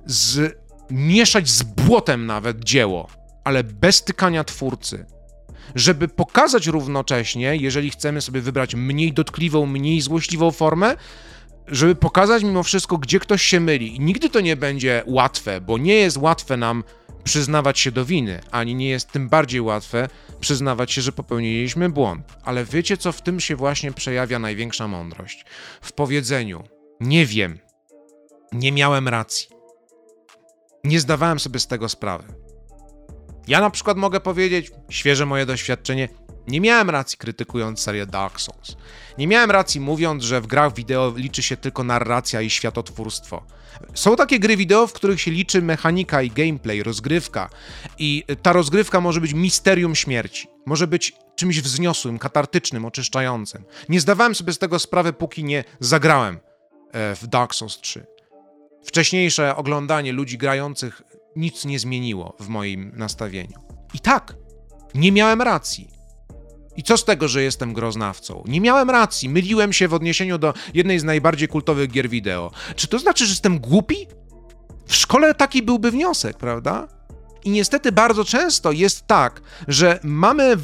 z 0.05 0.62
mieszać 0.93 1.49
z 1.49 1.63
błotem 1.63 2.25
nawet 2.25 2.63
dzieło, 2.63 3.07
ale 3.43 3.63
bez 3.63 4.03
tykania 4.03 4.43
twórcy. 4.43 5.05
Żeby 5.75 6.07
pokazać 6.07 6.67
równocześnie, 6.67 7.55
jeżeli 7.55 7.89
chcemy 7.89 8.21
sobie 8.21 8.41
wybrać 8.41 8.75
mniej 8.75 9.13
dotkliwą, 9.13 9.65
mniej 9.65 10.01
złośliwą 10.01 10.51
formę, 10.51 10.95
żeby 11.67 11.95
pokazać 11.95 12.43
mimo 12.43 12.63
wszystko, 12.63 12.97
gdzie 12.97 13.19
ktoś 13.19 13.41
się 13.41 13.59
myli. 13.59 13.95
I 13.95 13.99
nigdy 13.99 14.29
to 14.29 14.39
nie 14.39 14.55
będzie 14.55 15.03
łatwe, 15.05 15.61
bo 15.61 15.77
nie 15.77 15.93
jest 15.93 16.17
łatwe 16.17 16.57
nam 16.57 16.83
przyznawać 17.23 17.79
się 17.79 17.91
do 17.91 18.05
winy, 18.05 18.41
ani 18.51 18.75
nie 18.75 18.89
jest 18.89 19.11
tym 19.11 19.29
bardziej 19.29 19.61
łatwe 19.61 20.09
przyznawać 20.39 20.91
się, 20.91 21.01
że 21.01 21.11
popełniliśmy 21.11 21.89
błąd. 21.89 22.37
Ale 22.43 22.65
wiecie, 22.65 22.97
co 22.97 23.11
w 23.11 23.21
tym 23.21 23.39
się 23.39 23.55
właśnie 23.55 23.91
przejawia 23.91 24.39
największa 24.39 24.87
mądrość? 24.87 25.45
W 25.81 25.91
powiedzeniu: 25.91 26.63
Nie 26.99 27.25
wiem, 27.25 27.59
nie 28.51 28.71
miałem 28.71 29.07
racji 29.07 29.62
nie 30.83 30.99
zdawałem 30.99 31.39
sobie 31.39 31.59
z 31.59 31.67
tego 31.67 31.89
sprawy. 31.89 32.23
Ja 33.47 33.61
na 33.61 33.69
przykład 33.69 33.97
mogę 33.97 34.19
powiedzieć, 34.19 34.71
świeże 34.89 35.25
moje 35.25 35.45
doświadczenie, 35.45 36.09
nie 36.47 36.61
miałem 36.61 36.89
racji 36.89 37.17
krytykując 37.17 37.79
serię 37.79 38.05
Dark 38.05 38.39
Souls. 38.39 38.75
Nie 39.17 39.27
miałem 39.27 39.51
racji 39.51 39.81
mówiąc, 39.81 40.23
że 40.23 40.41
w 40.41 40.47
grach 40.47 40.73
wideo 40.73 41.13
liczy 41.15 41.43
się 41.43 41.57
tylko 41.57 41.83
narracja 41.83 42.41
i 42.41 42.49
światotwórstwo. 42.49 43.43
Są 43.93 44.15
takie 44.15 44.39
gry 44.39 44.57
wideo, 44.57 44.87
w 44.87 44.93
których 44.93 45.21
się 45.21 45.31
liczy 45.31 45.61
mechanika 45.61 46.21
i 46.21 46.31
gameplay, 46.31 46.83
rozgrywka. 46.83 47.49
I 47.99 48.23
ta 48.41 48.53
rozgrywka 48.53 49.01
może 49.01 49.21
być 49.21 49.33
misterium 49.33 49.95
śmierci. 49.95 50.47
Może 50.65 50.87
być 50.87 51.13
czymś 51.35 51.61
wzniosłym, 51.61 52.19
katartycznym, 52.19 52.85
oczyszczającym. 52.85 53.63
Nie 53.89 54.01
zdawałem 54.01 54.35
sobie 54.35 54.53
z 54.53 54.57
tego 54.59 54.79
sprawy, 54.79 55.13
póki 55.13 55.43
nie 55.43 55.63
zagrałem 55.79 56.39
e, 56.91 57.15
w 57.15 57.27
Dark 57.27 57.55
Souls 57.55 57.77
3. 57.81 58.12
Wcześniejsze 58.83 59.55
oglądanie 59.55 60.13
ludzi 60.13 60.37
grających 60.37 61.01
nic 61.35 61.65
nie 61.65 61.79
zmieniło 61.79 62.35
w 62.39 62.47
moim 62.47 62.91
nastawieniu. 62.95 63.59
I 63.93 63.99
tak, 63.99 64.35
nie 64.95 65.11
miałem 65.11 65.41
racji. 65.41 65.87
I 66.75 66.83
co 66.83 66.97
z 66.97 67.05
tego, 67.05 67.27
że 67.27 67.43
jestem 67.43 67.73
groznawcą? 67.73 68.43
Nie 68.47 68.61
miałem 68.61 68.89
racji, 68.89 69.29
myliłem 69.29 69.73
się 69.73 69.87
w 69.87 69.93
odniesieniu 69.93 70.37
do 70.37 70.53
jednej 70.73 70.99
z 70.99 71.03
najbardziej 71.03 71.47
kultowych 71.47 71.91
gier 71.91 72.09
wideo. 72.09 72.51
Czy 72.75 72.87
to 72.87 72.99
znaczy, 72.99 73.25
że 73.25 73.31
jestem 73.31 73.59
głupi? 73.59 74.07
W 74.87 74.95
szkole 74.95 75.35
taki 75.35 75.63
byłby 75.63 75.91
wniosek, 75.91 76.37
prawda? 76.37 76.87
I 77.43 77.49
niestety 77.49 77.91
bardzo 77.91 78.25
często 78.25 78.71
jest 78.71 79.07
tak, 79.07 79.41
że 79.67 79.99
mamy 80.03 80.57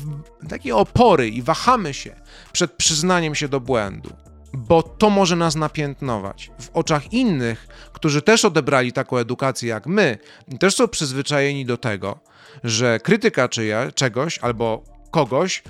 takie 0.50 0.76
opory 0.76 1.30
i 1.30 1.42
wahamy 1.42 1.94
się 1.94 2.16
przed 2.52 2.72
przyznaniem 2.72 3.36
się 3.36 3.48
do 3.48 3.60
błędu 3.60 4.10
bo 4.54 4.84
to 4.84 5.10
może 5.10 5.36
nas 5.36 5.56
napiętnować. 5.56 6.52
W 6.60 6.70
oczach 6.74 7.14
innych, 7.14 7.68
którzy 7.94 8.22
też 8.22 8.46
odebrali 8.46 8.94
taką 8.94 9.18
edukację 9.18 9.70
jak 9.70 9.88
my, 9.88 10.18
też 10.60 10.76
są 10.76 10.88
przyzwyczajeni 10.88 11.66
do 11.66 11.78
tego, 11.78 12.20
że 12.64 13.00
krytyka 13.00 13.50
czyja, 13.50 13.92
czegoś 13.92 14.38
albo 14.38 14.84
kogoś 15.12 15.64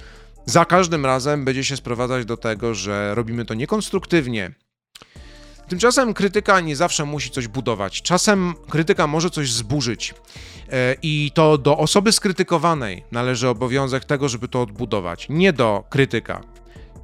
za 0.45 0.65
każdym 0.65 1.05
razem 1.05 1.45
będzie 1.45 1.63
się 1.63 1.77
sprowadzać 1.77 2.25
do 2.25 2.37
tego, 2.37 2.75
że 2.75 3.15
robimy 3.15 3.45
to 3.45 3.53
niekonstruktywnie. 3.53 4.51
Tymczasem 5.67 6.13
krytyka 6.13 6.59
nie 6.59 6.75
zawsze 6.75 7.05
musi 7.05 7.29
coś 7.29 7.47
budować. 7.47 8.01
Czasem 8.01 8.53
krytyka 8.69 9.07
może 9.07 9.29
coś 9.29 9.51
zburzyć. 9.51 10.13
E, 10.71 10.95
I 11.01 11.31
to 11.33 11.57
do 11.57 11.77
osoby 11.77 12.11
skrytykowanej 12.11 13.03
należy 13.11 13.47
obowiązek 13.47 14.05
tego, 14.05 14.29
żeby 14.29 14.47
to 14.47 14.61
odbudować, 14.61 15.27
nie 15.29 15.53
do 15.53 15.83
krytyka. 15.89 16.41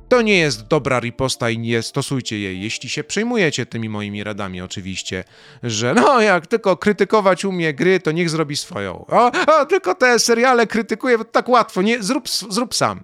To 0.09 0.21
nie 0.21 0.37
jest 0.37 0.67
dobra 0.67 0.99
riposta 0.99 1.49
i 1.49 1.57
nie 1.57 1.81
stosujcie 1.81 2.39
jej, 2.39 2.61
jeśli 2.61 2.89
się 2.89 3.03
przejmujecie 3.03 3.65
tymi 3.65 3.89
moimi 3.89 4.23
radami, 4.23 4.61
oczywiście, 4.61 5.23
że 5.63 5.93
no 5.93 6.21
jak 6.21 6.47
tylko 6.47 6.77
krytykować 6.77 7.45
umie 7.45 7.73
gry, 7.73 7.99
to 7.99 8.11
niech 8.11 8.29
zrobi 8.29 8.57
swoją. 8.57 9.05
O, 9.05 9.31
o 9.61 9.65
tylko 9.65 9.95
te 9.95 10.19
seriale 10.19 10.67
krytykuje, 10.67 11.17
to 11.17 11.23
tak 11.23 11.49
łatwo, 11.49 11.81
nie, 11.81 12.03
zrób, 12.03 12.29
zrób 12.29 12.75
sam. 12.75 13.03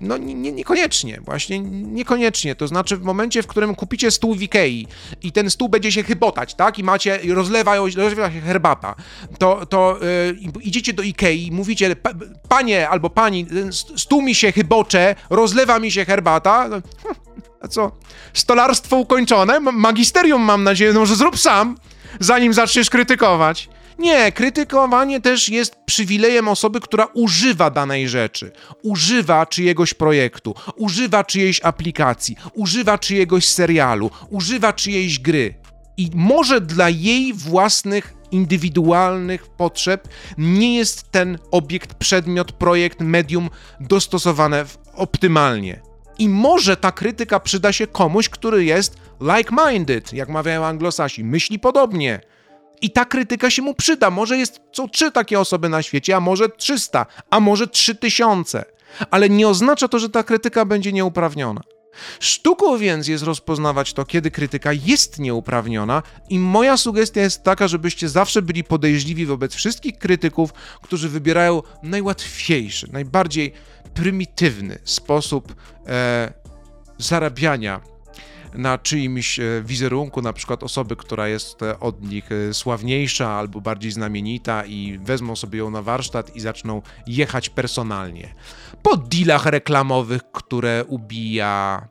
No 0.00 0.16
nie, 0.16 0.52
niekoniecznie, 0.52 1.20
właśnie 1.20 1.60
niekoniecznie. 1.60 2.54
To 2.54 2.66
znaczy 2.66 2.96
w 2.96 3.02
momencie, 3.02 3.42
w 3.42 3.46
którym 3.46 3.74
kupicie 3.74 4.10
stół 4.10 4.34
w 4.34 4.42
Ikei 4.42 4.86
i 5.22 5.32
ten 5.32 5.50
stół 5.50 5.68
będzie 5.68 5.92
się 5.92 6.02
chybotać, 6.02 6.54
tak? 6.54 6.78
I 6.78 6.84
macie, 6.84 7.20
rozlewa, 7.34 7.76
rozlewa 7.76 8.30
się 8.30 8.40
herbata, 8.40 8.94
to, 9.38 9.66
to 9.66 9.98
yy, 10.44 10.62
idziecie 10.62 10.92
do 10.92 11.02
Ikei 11.02 11.46
i 11.46 11.52
mówicie, 11.52 11.96
panie 12.48 12.88
albo 12.88 13.10
pani, 13.10 13.46
stół 13.96 14.22
mi 14.22 14.34
się 14.34 14.52
chybocze, 14.52 15.14
rozlewa 15.30 15.78
mi 15.78 15.90
się 15.90 16.04
herbata. 16.04 16.68
No, 16.68 16.76
a 17.62 17.68
co? 17.68 17.92
Stolarstwo 18.32 18.96
ukończone? 18.96 19.60
Magisterium 19.60 20.42
mam 20.42 20.64
nadzieję, 20.64 20.92
no, 20.92 21.06
że 21.06 21.16
zrób 21.16 21.38
sam, 21.38 21.76
zanim 22.20 22.54
zaczniesz 22.54 22.90
krytykować. 22.90 23.68
Nie, 23.98 24.32
krytykowanie 24.32 25.20
też 25.20 25.48
jest 25.48 25.76
przywilejem 25.86 26.48
osoby, 26.48 26.80
która 26.80 27.06
używa 27.14 27.70
danej 27.70 28.08
rzeczy, 28.08 28.52
używa 28.82 29.46
czyjegoś 29.46 29.94
projektu, 29.94 30.54
używa 30.76 31.24
czyjejś 31.24 31.60
aplikacji, 31.64 32.36
używa 32.54 32.98
czyjegoś 32.98 33.48
serialu, 33.48 34.10
używa 34.30 34.72
czyjejś 34.72 35.18
gry. 35.18 35.54
I 35.96 36.10
może 36.14 36.60
dla 36.60 36.88
jej 36.88 37.34
własnych 37.34 38.14
indywidualnych 38.30 39.46
potrzeb 39.46 40.08
nie 40.38 40.76
jest 40.76 41.10
ten 41.10 41.38
obiekt, 41.50 41.94
przedmiot, 41.94 42.52
projekt, 42.52 43.00
medium 43.00 43.50
dostosowane 43.80 44.64
optymalnie. 44.94 45.80
I 46.18 46.28
może 46.28 46.76
ta 46.76 46.92
krytyka 46.92 47.40
przyda 47.40 47.72
się 47.72 47.86
komuś, 47.86 48.28
który 48.28 48.64
jest 48.64 48.96
like-minded, 49.20 50.14
jak 50.14 50.28
mawiają 50.28 50.66
anglosasi, 50.66 51.24
myśli 51.24 51.58
podobnie 51.58 52.20
i 52.80 52.90
ta 52.90 53.04
krytyka 53.04 53.50
się 53.50 53.62
mu 53.62 53.74
przyda. 53.74 54.10
Może 54.10 54.38
jest 54.38 54.60
co 54.72 54.88
trzy 54.88 55.12
takie 55.12 55.40
osoby 55.40 55.68
na 55.68 55.82
świecie, 55.82 56.16
a 56.16 56.20
może 56.20 56.48
300, 56.48 57.06
a 57.30 57.40
może 57.40 57.66
3000. 57.66 58.64
Ale 59.10 59.30
nie 59.30 59.48
oznacza 59.48 59.88
to, 59.88 59.98
że 59.98 60.08
ta 60.08 60.22
krytyka 60.22 60.64
będzie 60.64 60.92
nieuprawniona. 60.92 61.60
Sztuką 62.20 62.78
więc 62.78 63.08
jest 63.08 63.24
rozpoznawać 63.24 63.92
to, 63.92 64.04
kiedy 64.04 64.30
krytyka 64.30 64.72
jest 64.72 65.18
nieuprawniona, 65.18 66.02
i 66.28 66.38
moja 66.38 66.76
sugestia 66.76 67.20
jest 67.20 67.42
taka, 67.42 67.68
żebyście 67.68 68.08
zawsze 68.08 68.42
byli 68.42 68.64
podejrzliwi 68.64 69.26
wobec 69.26 69.54
wszystkich 69.54 69.98
krytyków, 69.98 70.52
którzy 70.82 71.08
wybierają 71.08 71.62
najłatwiejszy, 71.82 72.92
najbardziej 72.92 73.52
prymitywny 73.94 74.78
sposób 74.84 75.54
e, 75.86 76.32
zarabiania 76.98 77.80
na 78.54 78.78
czyimś 78.78 79.38
e, 79.38 79.62
wizerunku, 79.64 80.22
na 80.22 80.32
przykład 80.32 80.62
osoby, 80.62 80.96
która 80.96 81.28
jest 81.28 81.62
e, 81.62 81.80
od 81.80 82.02
nich 82.02 82.32
e, 82.32 82.54
sławniejsza 82.54 83.30
albo 83.30 83.60
bardziej 83.60 83.90
znamienita 83.90 84.64
i 84.64 84.98
wezmą 85.02 85.36
sobie 85.36 85.58
ją 85.58 85.70
na 85.70 85.82
warsztat 85.82 86.36
i 86.36 86.40
zaczną 86.40 86.82
jechać 87.06 87.48
personalnie. 87.48 88.34
Po 88.82 88.96
dealach 88.96 89.46
reklamowych, 89.46 90.22
które 90.32 90.84
ubija, 90.84 91.88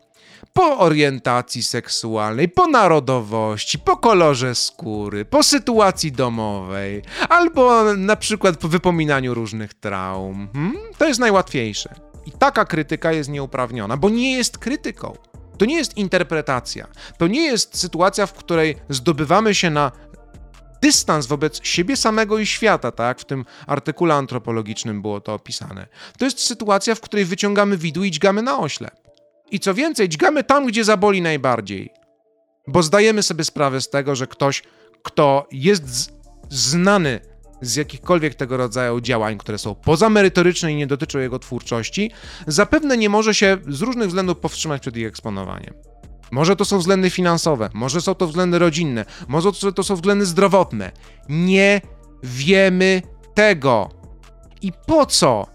po 0.54 0.80
orientacji 0.80 1.64
seksualnej, 1.64 2.50
po 2.50 2.68
narodowości, 2.68 3.80
po 3.80 3.98
kolorze 3.98 4.56
skóry, 4.56 5.26
po 5.26 5.44
sytuacji 5.44 6.12
domowej, 6.12 7.02
albo 7.30 7.94
na 7.96 8.16
przykład 8.16 8.58
po 8.58 8.68
wypominaniu 8.68 9.34
różnych 9.34 9.74
traum. 9.74 10.50
Hmm? 10.54 10.78
To 10.98 11.08
jest 11.08 11.20
najłatwiejsze. 11.20 11.96
I 12.26 12.32
taka 12.32 12.66
krytyka 12.66 13.12
jest 13.12 13.30
nieuprawniona, 13.30 13.98
bo 13.98 14.10
nie 14.10 14.38
jest 14.38 14.58
krytyką. 14.58 15.14
To 15.58 15.66
nie 15.66 15.76
jest 15.76 15.98
interpretacja. 15.98 16.88
To 17.18 17.28
nie 17.28 17.46
jest 17.46 17.78
sytuacja, 17.78 18.26
w 18.26 18.34
której 18.34 18.76
zdobywamy 18.90 19.56
się 19.56 19.70
na 19.70 19.92
dystans 20.82 21.26
wobec 21.26 21.60
siebie 21.64 21.98
samego 21.98 22.40
i 22.40 22.46
świata, 22.46 22.92
tak 22.92 23.20
w 23.20 23.26
tym 23.26 23.46
artykule 23.68 24.16
antropologicznym 24.16 25.02
było 25.02 25.22
to 25.22 25.34
opisane. 25.34 25.88
To 26.18 26.26
jest 26.26 26.40
sytuacja, 26.40 26.96
w 26.96 27.02
której 27.02 27.26
wyciągamy 27.26 27.78
widły 27.78 28.08
i 28.08 28.12
dźgamy 28.12 28.42
na 28.42 28.60
oślep. 28.60 28.96
I 29.52 29.60
co 29.60 29.74
więcej, 29.74 30.10
dźgamy 30.10 30.44
tam, 30.44 30.66
gdzie 30.66 30.84
zaboli 30.84 31.22
najbardziej. 31.22 31.90
Bo 32.68 32.84
zdajemy 32.84 33.24
sobie 33.24 33.44
sprawę 33.44 33.82
z 33.82 33.90
tego, 33.90 34.16
że 34.16 34.28
ktoś, 34.28 34.64
kto 35.04 35.48
jest 35.52 36.12
znany 36.50 37.20
z 37.62 37.76
jakichkolwiek 37.76 38.36
tego 38.36 38.58
rodzaju 38.58 39.02
działań, 39.02 39.38
które 39.38 39.58
są 39.58 39.76
pozamerytoryczne 39.76 40.74
i 40.74 40.76
nie 40.76 40.88
dotyczą 40.88 41.20
jego 41.20 41.40
twórczości, 41.40 42.12
zapewne 42.48 42.98
nie 42.98 43.10
może 43.10 43.34
się 43.36 43.58
z 43.68 43.82
różnych 43.82 44.08
względów 44.08 44.38
powstrzymać 44.38 44.82
przed 44.82 44.98
ich 44.98 45.08
eksponowaniem. 45.08 45.74
Może 46.32 46.56
to 46.56 46.66
są 46.66 46.80
względy 46.80 47.10
finansowe, 47.10 47.70
może 47.74 48.02
są 48.02 48.16
to 48.16 48.28
względy 48.28 48.60
rodzinne, 48.60 49.06
może 49.28 49.52
to 49.76 49.84
są 49.84 49.96
względy 49.96 50.26
zdrowotne. 50.26 50.92
Nie 51.30 51.82
wiemy 52.24 53.02
tego. 53.34 53.90
I 54.62 54.72
po 54.88 55.06
co 55.06 55.48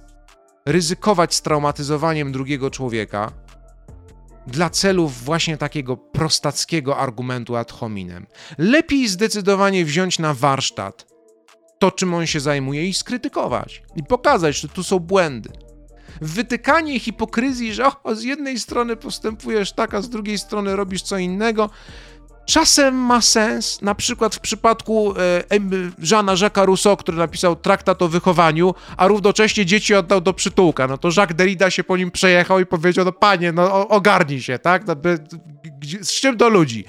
ryzykować 0.66 1.34
straumatyzowaniem 1.34 2.32
drugiego 2.32 2.70
człowieka 2.70 3.32
dla 4.46 4.70
celów 4.70 5.24
właśnie 5.24 5.56
takiego 5.56 5.96
prostackiego 5.96 6.96
argumentu 6.96 7.56
ad 7.56 7.72
hominem? 7.72 8.26
Lepiej 8.58 9.08
zdecydowanie 9.08 9.84
wziąć 9.84 10.18
na 10.18 10.34
warsztat 10.34 11.11
to, 11.82 11.90
czym 11.90 12.14
on 12.14 12.26
się 12.26 12.40
zajmuje 12.40 12.88
i 12.88 12.94
skrytykować. 12.94 13.82
I 13.96 14.02
pokazać, 14.02 14.60
że 14.60 14.68
tu 14.68 14.82
są 14.82 14.98
błędy. 14.98 15.50
Wytykanie 16.20 17.00
hipokryzji, 17.00 17.74
że 17.74 17.84
o, 18.04 18.14
z 18.14 18.22
jednej 18.22 18.58
strony 18.58 18.96
postępujesz 18.96 19.72
tak, 19.72 19.94
a 19.94 20.02
z 20.02 20.08
drugiej 20.08 20.38
strony 20.38 20.76
robisz 20.76 21.02
co 21.02 21.18
innego, 21.18 21.70
czasem 22.46 22.94
ma 22.94 23.20
sens. 23.20 23.82
Na 23.82 23.94
przykład 23.94 24.34
w 24.34 24.40
przypadku 24.40 25.14
e, 25.18 25.44
Jeana 26.10 26.34
Jacques'a 26.34 26.66
Rousseau, 26.66 26.96
który 26.96 27.18
napisał 27.18 27.56
traktat 27.56 28.02
o 28.02 28.08
wychowaniu, 28.08 28.74
a 28.96 29.08
równocześnie 29.08 29.66
dzieci 29.66 29.94
oddał 29.94 30.20
do 30.20 30.32
przytułka. 30.32 30.86
No 30.86 30.98
to 30.98 31.08
Jacques 31.16 31.36
Derrida 31.36 31.70
się 31.70 31.84
po 31.84 31.96
nim 31.96 32.10
przejechał 32.10 32.60
i 32.60 32.66
powiedział, 32.66 33.04
no 33.04 33.12
panie, 33.12 33.52
no 33.52 33.88
ogarnij 33.88 34.42
się, 34.42 34.58
tak? 34.58 34.86
No, 34.86 34.96
z 36.00 36.12
czym 36.12 36.36
do 36.36 36.48
ludzi? 36.48 36.84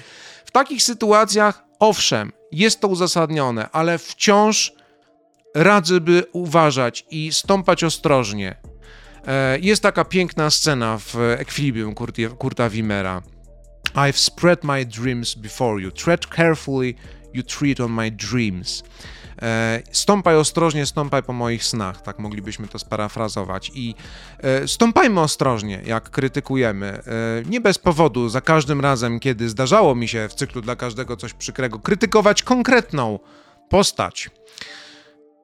W 0.46 0.52
takich 0.52 0.84
sytuacjach, 0.84 1.64
owszem, 1.80 2.32
jest 2.52 2.80
to 2.80 2.88
uzasadnione, 2.88 3.70
ale 3.72 3.98
wciąż 3.98 4.83
radzę, 5.56 6.02
by 6.02 6.24
uważać 6.34 7.06
i 7.12 7.34
stąpać 7.34 7.84
ostrożnie. 7.84 8.56
E, 9.28 9.60
jest 9.60 9.84
taka 9.84 10.06
piękna 10.06 10.50
scena 10.50 10.98
w 10.98 11.16
Equilibrium 11.38 11.96
Kurta 12.38 12.70
Wimera. 12.70 13.22
I've 13.96 14.18
spread 14.18 14.64
my 14.64 14.86
dreams 14.86 15.36
before 15.36 15.82
you. 15.82 15.92
Tread 15.92 16.26
carefully, 16.36 16.96
you 17.34 17.44
treat 17.44 17.80
on 17.80 17.92
my 17.92 18.12
dreams. 18.12 18.84
E, 19.42 19.82
stąpaj 19.92 20.36
ostrożnie, 20.36 20.86
stąpaj 20.86 21.24
po 21.24 21.34
moich 21.34 21.64
snach, 21.64 22.02
tak 22.02 22.20
moglibyśmy 22.20 22.68
to 22.68 22.80
sparafrazować. 22.80 23.72
I 23.74 23.96
e, 24.40 24.68
stąpajmy 24.68 25.22
ostrożnie, 25.22 25.82
jak 25.86 26.10
krytykujemy. 26.10 27.02
Nie 27.46 27.62
bez 27.62 27.78
powodu, 27.78 28.30
za 28.30 28.42
każdym 28.42 28.82
razem, 28.82 29.20
kiedy 29.20 29.50
zdarzało 29.50 29.96
mi 29.96 30.08
się 30.08 30.28
w 30.30 30.34
cyklu 30.34 30.62
dla 30.62 30.76
każdego 30.76 31.18
coś 31.18 31.34
przykrego, 31.34 31.80
krytykować 31.80 32.44
konkretną 32.44 33.20
postać 33.70 34.30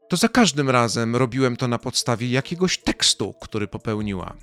to 0.10 0.18
za 0.18 0.28
każdym 0.28 0.70
razem 0.70 1.16
robiłem 1.16 1.58
to 1.58 1.68
na 1.68 1.78
podstawie 1.78 2.30
jakiegoś 2.30 2.78
tekstu, 2.78 3.34
który 3.42 3.68
popełniła. 3.68 4.34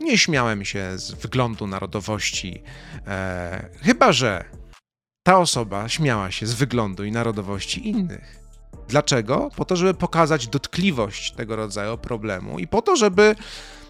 Nie 0.00 0.18
śmiałem 0.18 0.64
się 0.64 0.98
z 0.98 1.12
wyglądu 1.12 1.66
narodowości, 1.66 2.62
e, 3.06 3.70
chyba 3.82 4.12
że 4.12 4.44
ta 5.22 5.38
osoba 5.38 5.88
śmiała 5.88 6.30
się 6.30 6.46
z 6.46 6.54
wyglądu 6.54 7.04
i 7.04 7.12
narodowości 7.12 7.88
innych. 7.88 8.38
Dlaczego? 8.88 9.50
Po 9.56 9.64
to, 9.64 9.76
żeby 9.76 9.94
pokazać 9.94 10.48
dotkliwość 10.48 11.32
tego 11.32 11.56
rodzaju 11.56 11.98
problemu 11.98 12.58
i 12.58 12.66
po 12.66 12.82
to, 12.82 12.96
żeby 12.96 13.36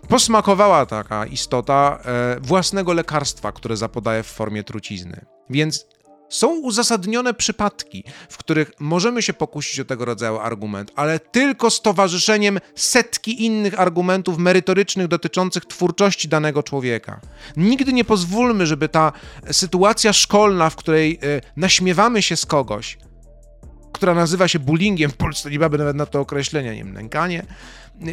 posmakowała 0.09 0.87
taka 0.87 1.27
istota 1.27 1.99
e, 2.05 2.41
własnego 2.41 2.93
lekarstwa, 2.93 3.53
które 3.53 3.77
zapodaje 3.77 4.23
w 4.23 4.27
formie 4.27 4.65
trucizny. 4.65 5.25
Więc 5.51 5.87
są 6.33 6.59
uzasadnione 6.61 7.35
przypadki, 7.35 8.05
w 8.29 8.37
których 8.37 8.73
możemy 8.79 9.23
się 9.23 9.33
pokusić 9.33 9.81
o 9.81 9.85
tego 9.85 10.05
rodzaju 10.05 10.39
argument, 10.39 10.93
ale 10.97 11.21
tylko 11.21 11.71
z 11.71 11.83
towarzyszeniem 11.83 12.59
setki 12.75 13.45
innych 13.45 13.81
argumentów 13.81 14.39
merytorycznych 14.39 15.09
dotyczących 15.09 15.65
twórczości 15.65 16.29
danego 16.29 16.63
człowieka. 16.63 17.21
Nigdy 17.57 17.93
nie 17.93 18.05
pozwólmy, 18.05 18.67
żeby 18.67 18.89
ta 18.89 19.13
sytuacja 19.51 20.13
szkolna, 20.13 20.71
w 20.71 20.77
której 20.77 21.19
y, 21.25 21.41
naśmiewamy 21.57 22.23
się 22.23 22.37
z 22.37 22.47
kogoś, 22.47 22.99
która 23.93 24.15
nazywa 24.15 24.49
się 24.49 24.59
bullyingiem, 24.59 25.11
w 25.11 25.17
Polsce 25.17 25.51
nie 25.51 25.59
mamy 25.59 25.79
nawet 25.79 25.97
na 25.97 26.07
to 26.07 26.21
określenia, 26.21 26.73
nie 26.73 26.85
wiem, 26.85 26.93
nękanie, 26.93 27.47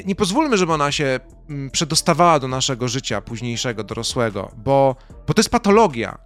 nie 0.06 0.16
pozwólmy, 0.16 0.58
żeby 0.58 0.74
ona 0.74 0.92
się 0.92 1.20
mm, 1.50 1.72
przedostawała 1.72 2.40
do 2.40 2.48
naszego 2.48 2.88
życia 2.88 3.22
późniejszego, 3.22 3.84
dorosłego, 3.84 4.52
bo, 4.58 4.96
bo 5.28 5.34
to 5.34 5.40
jest 5.40 5.50
patologia. 5.50 6.18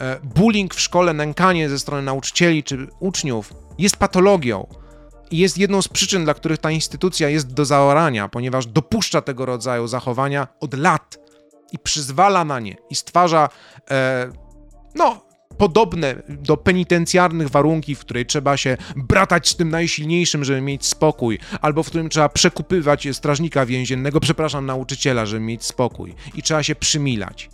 E, 0.00 0.20
bullying 0.34 0.74
w 0.74 0.80
szkole, 0.80 1.14
nękanie 1.14 1.68
ze 1.68 1.78
strony 1.78 2.02
nauczycieli 2.02 2.64
czy 2.64 2.86
uczniów 3.00 3.54
jest 3.78 3.96
patologią 3.96 4.66
i 5.30 5.38
jest 5.38 5.58
jedną 5.58 5.82
z 5.82 5.88
przyczyn, 5.88 6.24
dla 6.24 6.34
których 6.34 6.58
ta 6.58 6.70
instytucja 6.70 7.28
jest 7.28 7.54
do 7.54 7.64
zaorania, 7.64 8.28
ponieważ 8.28 8.66
dopuszcza 8.66 9.20
tego 9.20 9.46
rodzaju 9.46 9.86
zachowania 9.86 10.48
od 10.60 10.74
lat. 10.74 11.20
i 11.72 11.78
przyzwala 11.78 12.44
na 12.44 12.60
nie 12.60 12.76
i 12.90 12.94
stwarza, 12.94 13.48
e, 13.90 14.30
no, 14.94 15.24
podobne 15.58 16.22
do 16.28 16.56
penitencjarnych 16.56 17.48
warunki, 17.48 17.94
w 17.94 18.00
której 18.00 18.26
trzeba 18.26 18.56
się 18.56 18.76
bratać 18.96 19.48
z 19.48 19.56
tym 19.56 19.70
najsilniejszym, 19.70 20.44
żeby 20.44 20.60
mieć 20.60 20.86
spokój, 20.86 21.38
albo 21.60 21.82
w 21.82 21.86
którym 21.86 22.08
trzeba 22.08 22.28
przekupywać 22.28 23.08
strażnika 23.12 23.66
więziennego, 23.66 24.20
przepraszam, 24.20 24.66
nauczyciela, 24.66 25.26
żeby 25.26 25.40
mieć 25.40 25.64
spokój 25.64 26.14
i 26.34 26.42
trzeba 26.42 26.62
się 26.62 26.74
przymilać. 26.74 27.50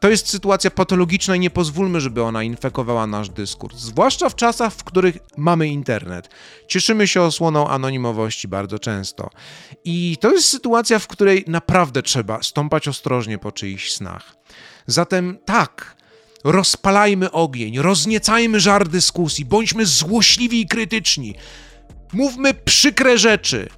To 0.00 0.10
jest 0.10 0.28
sytuacja 0.28 0.70
patologiczna 0.70 1.36
i 1.36 1.40
nie 1.40 1.50
pozwólmy, 1.50 2.00
żeby 2.00 2.22
ona 2.22 2.42
infekowała 2.42 3.06
nasz 3.06 3.28
dyskurs, 3.28 3.78
zwłaszcza 3.78 4.28
w 4.28 4.34
czasach, 4.34 4.72
w 4.72 4.84
których 4.84 5.18
mamy 5.36 5.68
internet. 5.68 6.28
Cieszymy 6.68 7.08
się 7.08 7.22
osłoną 7.22 7.68
anonimowości 7.68 8.48
bardzo 8.48 8.78
często. 8.78 9.30
I 9.84 10.16
to 10.20 10.32
jest 10.32 10.48
sytuacja, 10.48 10.98
w 10.98 11.06
której 11.06 11.44
naprawdę 11.46 12.02
trzeba 12.02 12.42
stąpać 12.42 12.88
ostrożnie 12.88 13.38
po 13.38 13.52
czyichś 13.52 13.92
snach. 13.92 14.36
Zatem 14.86 15.38
tak, 15.44 15.96
rozpalajmy 16.44 17.30
ogień, 17.30 17.78
rozniecajmy 17.78 18.60
żar 18.60 18.88
dyskusji, 18.88 19.44
bądźmy 19.44 19.86
złośliwi 19.86 20.60
i 20.60 20.66
krytyczni. 20.66 21.34
Mówmy 22.12 22.54
przykre 22.54 23.18
rzeczy, 23.18 23.68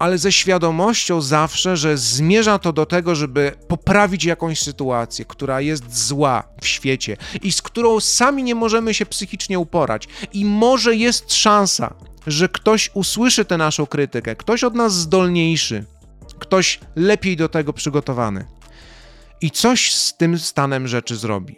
ale 0.00 0.18
ze 0.18 0.32
świadomością 0.32 1.20
zawsze, 1.20 1.76
że 1.76 1.98
zmierza 1.98 2.58
to 2.58 2.72
do 2.72 2.86
tego, 2.86 3.14
żeby 3.14 3.52
poprawić 3.68 4.24
jakąś 4.24 4.60
sytuację, 4.60 5.24
która 5.24 5.60
jest 5.60 6.06
zła 6.06 6.42
w 6.60 6.66
świecie 6.66 7.16
i 7.42 7.52
z 7.52 7.62
którą 7.62 8.00
sami 8.00 8.42
nie 8.42 8.54
możemy 8.54 8.94
się 8.94 9.06
psychicznie 9.06 9.58
uporać. 9.58 10.08
I 10.32 10.44
może 10.44 10.96
jest 10.96 11.34
szansa, 11.34 11.94
że 12.26 12.48
ktoś 12.48 12.90
usłyszy 12.94 13.44
tę 13.44 13.56
naszą 13.56 13.86
krytykę, 13.86 14.36
ktoś 14.36 14.64
od 14.64 14.74
nas 14.74 14.94
zdolniejszy, 14.94 15.84
ktoś 16.38 16.80
lepiej 16.96 17.36
do 17.36 17.48
tego 17.48 17.72
przygotowany 17.72 18.44
i 19.40 19.50
coś 19.50 19.94
z 19.94 20.16
tym 20.16 20.38
stanem 20.38 20.88
rzeczy 20.88 21.16
zrobi. 21.16 21.56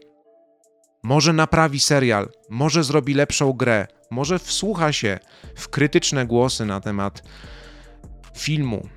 Może 1.03 1.33
naprawi 1.33 1.81
serial, 1.81 2.29
może 2.51 2.85
zrobi 2.85 3.15
lepszą 3.15 3.53
grę, 3.53 3.87
może 4.11 4.39
wsłucha 4.39 4.93
się 4.93 5.19
w 5.57 5.69
krytyczne 5.69 6.27
głosy 6.27 6.67
na 6.67 6.81
temat 6.81 7.23
filmu, 8.37 8.89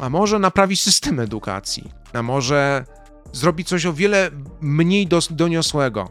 a 0.00 0.10
może 0.10 0.38
naprawi 0.38 0.76
system 0.76 1.20
edukacji, 1.20 1.90
a 2.12 2.22
może 2.22 2.84
zrobi 3.32 3.64
coś 3.64 3.86
o 3.86 3.92
wiele 3.92 4.30
mniej 4.60 5.08
doniosłego, 5.30 6.08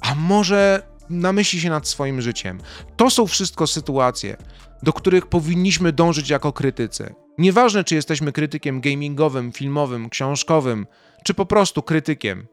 a 0.00 0.14
może 0.14 0.82
namyśli 1.10 1.60
się 1.60 1.70
nad 1.70 1.88
swoim 1.88 2.20
życiem. 2.20 2.60
To 2.96 3.10
są 3.10 3.26
wszystko 3.26 3.66
sytuacje, 3.66 4.36
do 4.82 4.92
których 4.92 5.26
powinniśmy 5.26 5.92
dążyć 5.92 6.30
jako 6.30 6.52
krytycy. 6.52 7.14
Nieważne, 7.38 7.84
czy 7.84 7.94
jesteśmy 7.94 8.32
krytykiem 8.32 8.80
gamingowym, 8.80 9.52
filmowym, 9.52 10.10
książkowym, 10.10 10.86
czy 11.24 11.34
po 11.34 11.46
prostu 11.46 11.82
krytykiem 11.82 12.46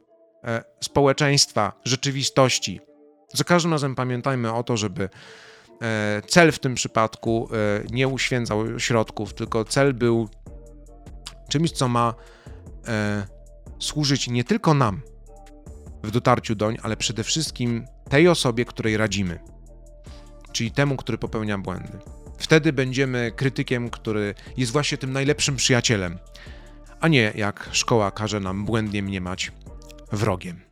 e, 0.43 0.63
społeczeństwa, 0.81 1.73
rzeczywistości. 1.85 2.79
Za 3.33 3.43
każdym 3.43 3.71
razem 3.71 3.95
pamiętajmy 3.95 4.53
o 4.53 4.63
to, 4.63 4.77
żeby 4.77 5.09
cel 6.27 6.51
w 6.51 6.59
tym 6.59 6.75
przypadku 6.75 7.49
e, 7.51 7.83
nie 7.91 8.07
uświęcał 8.07 8.79
środków, 8.79 9.33
tylko 9.33 9.65
cel 9.65 9.93
był 9.93 10.29
czymś, 11.49 11.71
co 11.71 11.87
ma 11.87 12.13
e, 12.87 13.27
służyć 13.79 14.27
nie 14.27 14.43
tylko 14.43 14.73
nam 14.73 15.01
w 16.03 16.11
dotarciu 16.11 16.55
doń, 16.55 16.77
ale 16.83 16.97
przede 16.97 17.23
wszystkim 17.23 17.85
tej 18.09 18.27
osobie, 18.27 18.65
której 18.65 18.97
radzimy, 18.97 19.39
czyli 20.51 20.71
temu, 20.71 20.97
który 20.97 21.17
popełnia 21.17 21.57
błędy. 21.57 21.99
Wtedy 22.37 22.73
będziemy 22.73 23.31
krytykiem, 23.35 23.89
który 23.89 24.35
jest 24.57 24.71
właśnie 24.71 24.97
tym 24.97 25.13
najlepszym 25.13 25.55
przyjacielem, 25.55 26.17
a 26.99 27.07
nie 27.07 27.31
jak 27.35 27.69
szkoła 27.71 28.11
każe 28.11 28.39
nam 28.39 28.65
błędnie 28.65 29.03
mniemać 29.03 29.51
wrogiem. 30.11 30.64